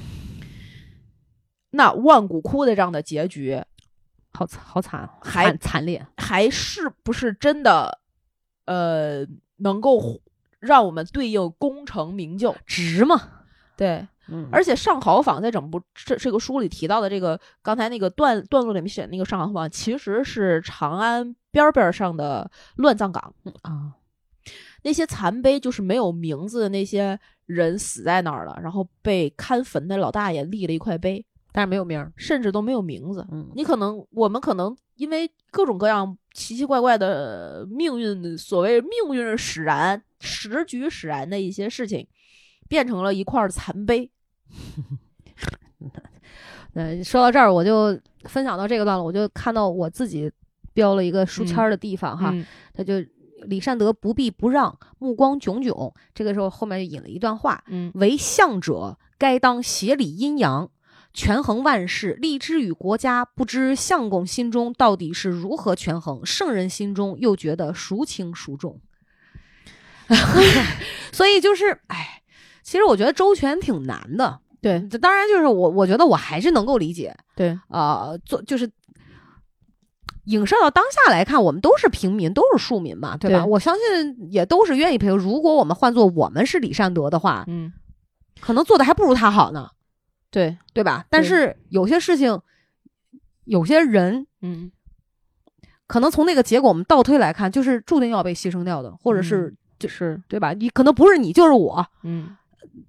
[1.71, 3.61] 那万骨枯的这样的结局，
[4.33, 7.99] 好惨好惨，还惨惨烈，还是不是真的，
[8.65, 9.25] 呃，
[9.57, 10.21] 能够
[10.59, 12.55] 让我们对应功成名就？
[12.65, 13.19] 值吗，
[13.75, 23.33] 对，嗯，而且上好坊在整部这这个书里提到的这个刚才那个段段落里面写的那个上好坊，其实是长安边儿边儿上的乱葬岗。
[23.63, 23.93] 啊，
[24.83, 33.25] 那些残碑就是没有名字的那些人死在那儿了，然后被看坟的老大爷立了一块碑，但是没有名儿，甚至都没有名字。
[33.31, 42.07] 嗯你可能，我们可能因为各种各样奇奇怪怪的命运，所谓命运使然、时局使然的一些事情，
[42.67, 44.09] 变成了一块残碑。
[46.73, 50.31] 呃，说到这儿，我就分享到这个段落，我就看到我自己
[50.73, 52.93] 标了一个书签儿的地方哈，嗯他就
[53.43, 55.93] 李善德不避不让，目光炯炯。
[56.13, 60.69] 这个时候后面就引了一段话：嗯为相者，该当协理阴阳，
[61.13, 63.25] 权衡万事，立之于国家。
[63.25, 68.79] 不知相公心中到底是如何权衡，圣人心中又觉得孰轻孰重。
[71.11, 72.21] 所以就是，哎，
[72.63, 74.39] 其实我觉得周全挺难的。
[74.61, 77.15] 对这当然就是我，我觉得我还是能够理解。
[77.35, 78.69] 对，啊，做就是
[80.25, 83.39] 影射到当下来看，我们都是平民，都是庶民嘛，对吧？
[83.39, 85.17] 对我相信也都是愿意配合。
[85.17, 87.73] 如果我们换做我们是李善德的话，嗯，
[88.39, 89.69] 可能做的还不如他好呢，
[90.31, 91.05] 对，对吧？
[91.09, 92.39] 但是有些事情，
[93.43, 94.71] 有些人嗯，
[95.87, 100.53] 可能从那个结果我们倒推来看，就是注定要被牺牲掉的，或者是、就是，对吧？
[100.53, 101.85] 你可能不是你就是我。
[102.03, 102.35] 嗯，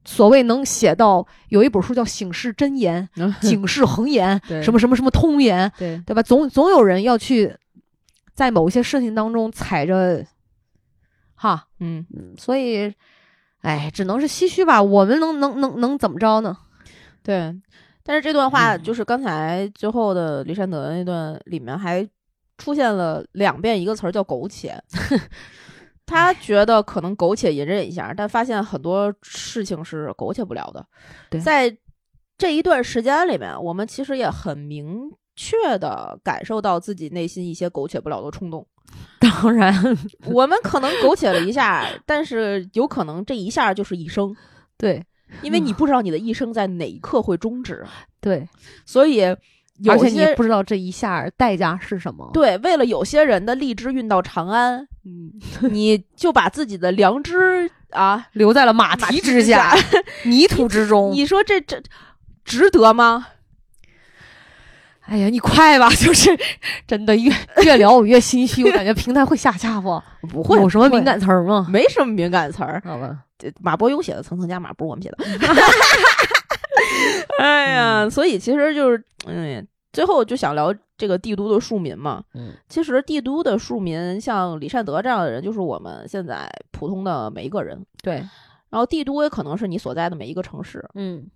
[0.04, 3.08] 所谓能写到有一本书叫《醒世真言
[3.40, 6.22] 》《警世恒言 》什么什么什么通言，对，对吧？
[6.22, 7.56] 总总有人要去
[8.34, 10.24] 在某些事情当中踩着，
[11.34, 12.94] 哈，嗯，嗯，所以，
[13.62, 14.80] 哎，只能是唏嘘吧。
[14.80, 16.56] 我们能能能能怎么着呢？
[17.22, 17.54] 对。
[18.02, 22.06] 但是这段话嗯就是刚才最后的李善德那段里面还
[22.58, 24.76] 出现了两遍一个词儿叫苟且。
[26.04, 31.40] 他觉得可能苟且隐忍一下，但发现很多事情是苟且不了的。
[31.40, 31.74] 在
[32.36, 38.66] 这一段时间里面，我们其实也很明确的感受到自己内心一些苟且不了的冲动。
[39.20, 39.72] 当然，
[40.26, 44.36] 我们可能苟且了一下，但是有可能这一下就是一生，
[44.76, 45.02] 对
[45.40, 47.84] 因为你不知道你的一生在哪一刻会终止，
[48.20, 48.46] 对，
[48.84, 49.16] 所以
[49.78, 52.30] 有而且你些不知道这一下代价是什么。
[52.32, 55.32] 对为了有些人的荔枝运到长安，嗯，
[55.72, 59.74] 你就把自己的良知啊，留在了马马蹄蹄之下，
[60.24, 61.10] 泥土之中。
[61.12, 61.82] 你说这这
[62.44, 63.28] 值得吗？
[65.04, 65.90] 哎呀，你快吧！
[65.98, 66.30] 就是
[66.86, 67.30] 真的越
[67.64, 70.00] 越聊我越心虚，我感觉平台会下架不？
[70.30, 71.02] 不会，有什么敏？
[71.02, 71.66] 感词儿吗？
[71.68, 75.18] 没什么敏感词儿，好吧，这马伯庸写的层层加码，不是我们写的。
[77.38, 82.22] 哎呀，所以其实就是，嗯，最后就想聊这个帝都的庶民嘛。
[82.34, 87.84] 嗯，其实帝都的庶民，像李善德这样的人，就是我们现在普通的每一个人。
[88.02, 88.14] 对，
[88.70, 90.84] 然后帝都也可能是你所在的每一个城市。
[90.94, 91.26] 嗯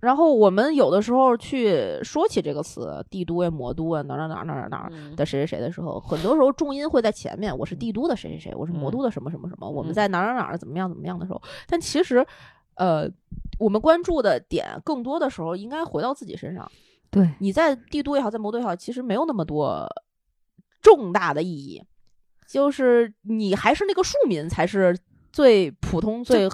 [0.00, 7.56] 然后我们有的时候去说起这个词，帝都呀、魔都啊，哪儿哪儿哪儿哪儿哪儿嗯的谁谁谁的时候，很多时候重音会在前面。
[7.56, 12.24] 我是帝都的谁谁谁，我是魔都的什么什么什么，我们嗯在哪儿哪儿哪儿怎么样怎么样的时候，但其实，
[12.74, 13.08] 呃，
[13.58, 16.70] 我们关注的点更多的时候应该回到自己身上。
[17.10, 19.88] 对，你在帝都也好，在魔都也好，其实没有那么多
[20.82, 21.82] 重大的意义，
[22.46, 24.94] 就是你还是那个庶民才是
[25.32, 26.46] 最普通、最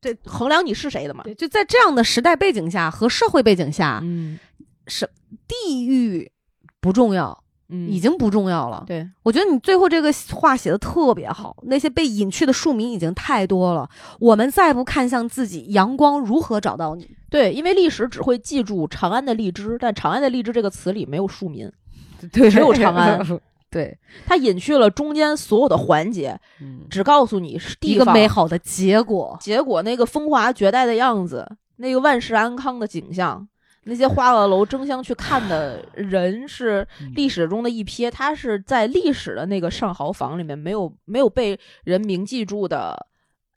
[0.00, 1.22] 最衡量你是谁的嘛。
[1.24, 4.38] 对，就在这样的时代背景下和社会背景下，嗯
[4.86, 5.08] 是
[5.46, 6.30] 地域
[6.80, 8.84] 不重要，嗯已经不重要了。
[8.86, 13.88] 对，我觉得你最后这个话写的特别好，那些被隐去的庶民已经太多了。
[14.18, 17.08] 我们再不看向自己，阳光如何找到你？
[17.30, 21.70] 对，因为历史只会记住长安的荔枝，但长安的荔枝这个词里没有庶民，
[22.32, 23.18] 对只有长安。
[23.70, 29.36] 对，它隐去了中间所有的环节，嗯，只告诉你是地一个美好的结果。
[29.40, 31.46] 结果那个风华绝代的样子，
[31.76, 33.46] 那个万事安康的景象，
[33.84, 37.12] 那些花了楼争相去看的人是嗯。
[37.14, 43.06] 历史中的一瞥，他是在历史的那个上豪房里面没有没有被人铭记住的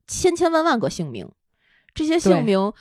[0.07, 1.29] 千千万万个姓名，
[1.93, 2.73] 这些姓名，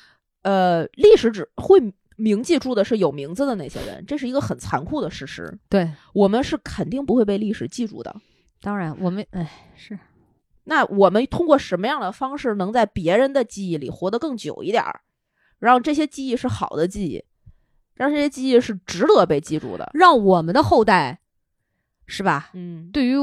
[0.43, 8.15] 呃，历史只会铭记住的是有名字的那些人，这是一个很残酷的事实，对，我们是肯定不会被历史记住的。
[8.61, 9.99] 当然我们哎是。
[10.65, 15.01] 那我们通过什么样的方式能在别人的记忆里活得更久一点儿，
[15.59, 17.25] 让这些记忆是好的记忆，
[17.95, 19.91] 让这些记忆是值得被记住的？
[19.95, 21.19] 让我们的后代，
[22.07, 22.51] 是吧？
[22.53, 22.91] 嗯。
[22.93, 23.15] 对于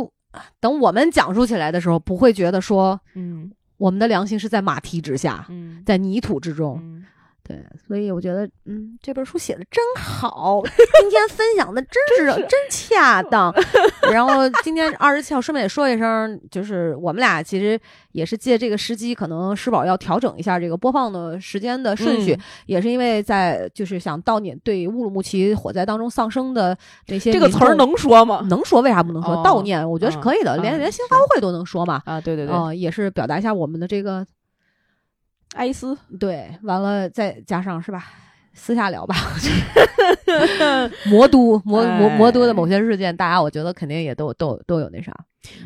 [0.59, 3.51] 等我们讲述起来的时候，不会觉得说嗯。
[3.77, 5.83] 我们的良心是在马蹄之下，嗯。
[5.85, 6.79] 在泥土之中。
[6.81, 7.05] 嗯
[7.47, 10.61] 对，所以我觉得，嗯，这本书写的真好，
[10.99, 13.53] 今天分享的真是真恰 当。
[14.11, 17.79] 然后今天二十七号，顺便也说一声，就是我们俩其实
[18.11, 28.45] 也是借这个时机，可能施宝要调整一下这个播放的时间的顺序，嗯也是因为在就是想悼念对乌鲁木齐火灾当中丧生的这些这个词儿能说吗？
[28.49, 29.33] 能说，为啥不能说？
[29.35, 32.01] 哦悼念，我觉得是可以的，嗯嗯连连新是发布会都能说嘛。
[32.03, 34.25] 啊，对对对，啊、也是表达一下我们的这个
[35.57, 38.05] 哀思，对，完了再加上是吧？
[38.53, 39.15] 私下聊吧。
[41.09, 45.13] 魔都魔魔魔都的某些事件，大家我觉得肯定也都都都有那啥。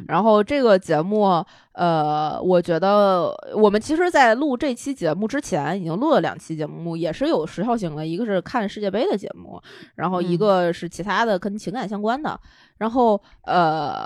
[0.08, 8.06] 然后这个节目，呃，我觉得我们其实，在录这期节目之前，已经录了两期节目，也是有时效性的。
[8.06, 9.62] 一个是看世界杯的节目，
[9.96, 12.40] 然后一嗯个是其他的跟情感相关的。
[12.78, 14.06] 然后，呃，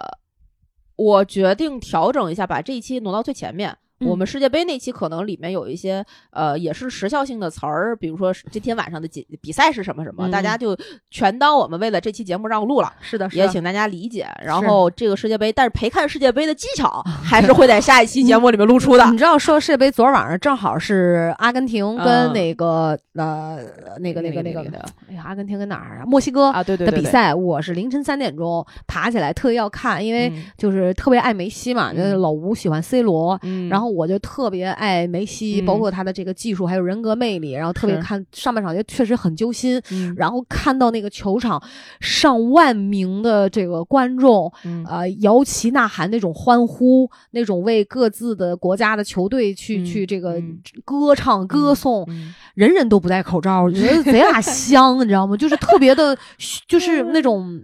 [0.95, 3.75] 我决定调整一下，把这一期挪到最前面。
[4.05, 10.77] 我嗯们世界杯那期可能里面有一些呃，也是时效性的词儿，比如说今天晚上的比比赛是什么什么，大家嗯就
[11.09, 12.93] 全当我们为了这期节目让路了。
[13.01, 13.43] 是的，是的。
[13.43, 14.27] 也请大家理解。
[14.43, 19.05] 然后这个世界杯，但是陪看世界杯的技巧 还是会在下一期节目里面露出的。
[19.11, 23.59] 你知道说世界杯昨儿晚上正好是阿根廷跟嗯那个、呃
[23.99, 24.77] 那个那个那个，个
[25.09, 26.05] 哎呀，阿根廷跟哪儿啊？
[26.05, 39.81] 墨西哥啊，对对对对，的比赛，我是凌晨三点钟爬起来特意要看，因为嗯就是特别爱梅西嘛，老吴喜欢 C 罗，嗯，然后我就特别爱梅西，嗯包括他的这个技术还有人格魅力，然后特别看上半场就确实很揪心。
[39.91, 41.61] 嗯然后看到那个球场
[42.01, 55.37] 上万名的这个观众，嗯呃，摇旗呐喊那种欢呼，那种为各自的国家的球队去、嗯去这个嗯歌唱、歌颂，嗯人人都不戴口罩，我觉得贼拉香，你知道吗？
[55.37, 56.17] 就是特别的，
[56.67, 57.61] 就是那种。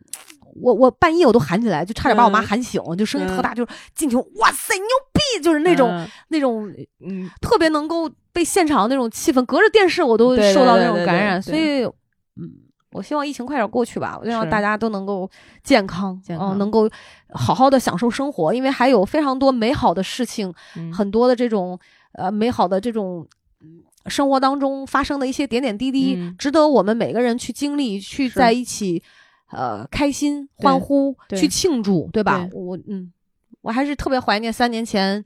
[0.62, 2.46] 我我半夜我都喊起来，就差点把我妈嗯。
[2.48, 3.42] 喊醒，就声音特嗯。
[3.42, 6.08] 大，就是进球，哇塞，牛逼，就是那种、嗯。
[6.30, 6.72] 那种
[7.06, 7.30] 嗯。
[7.42, 11.84] 特别能够被现场那种气氛，隔着电视我都受到那种对对对感染，所以，
[12.36, 12.50] 嗯，
[12.92, 15.30] 我希望疫情快点过去吧，我希望大家都能够
[15.64, 16.56] 健康，健康。
[16.56, 16.90] 嗯，能够
[17.34, 20.94] 好好的享受生活，因为还有非常多美好的事情，嗯。
[20.94, 21.80] 很多的这种
[22.14, 23.28] 呃美好的这种。
[23.62, 26.36] 嗯生活当中发生的一些点点滴滴，嗯。
[26.36, 29.04] 值得我们每个人去经历，去在一起，
[29.52, 32.48] 呃，开心、欢呼，去庆祝，对吧？
[32.50, 33.12] 对我嗯，
[33.62, 35.24] 我还是特别怀念三年前、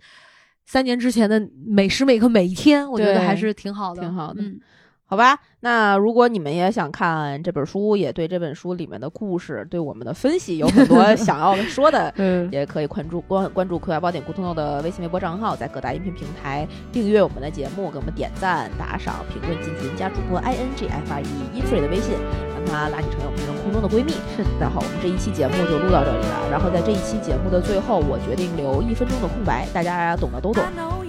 [0.65, 4.59] 三年之前的每时每刻每一天，我觉得还是挺好的，挺好的嗯，
[5.07, 22.15] 好吧，那如果你们也想看这本书，也对这本书里面的故事、对我们的分析有很多 想要说的，嗯，也可以关注关关注“葵花宝典”咕通豆的微信、微博账号，在各大音频平台订阅我们的节目，给我们点赞、打赏、评论、进群，加主播 i n g f r e e free 的微信，
[22.55, 24.11] 让他拉你成为我们这种空中的闺蜜。
[24.35, 26.49] 是的然后我们这一期节目就录到这里了。
[26.49, 30.63] 然后在这一期节目的最后，我决定留一分钟的空白，大家懂的都懂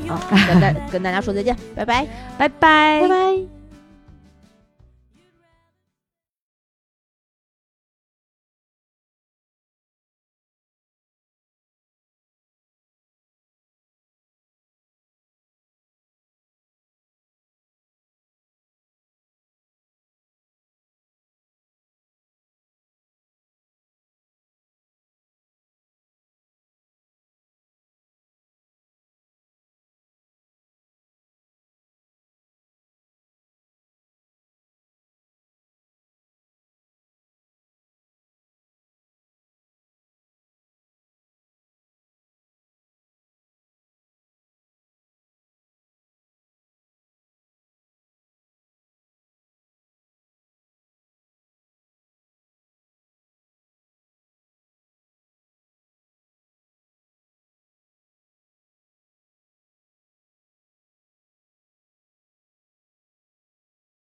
[0.07, 3.56] 啊，跟大 跟大家说再见，拜拜，拜拜拜拜。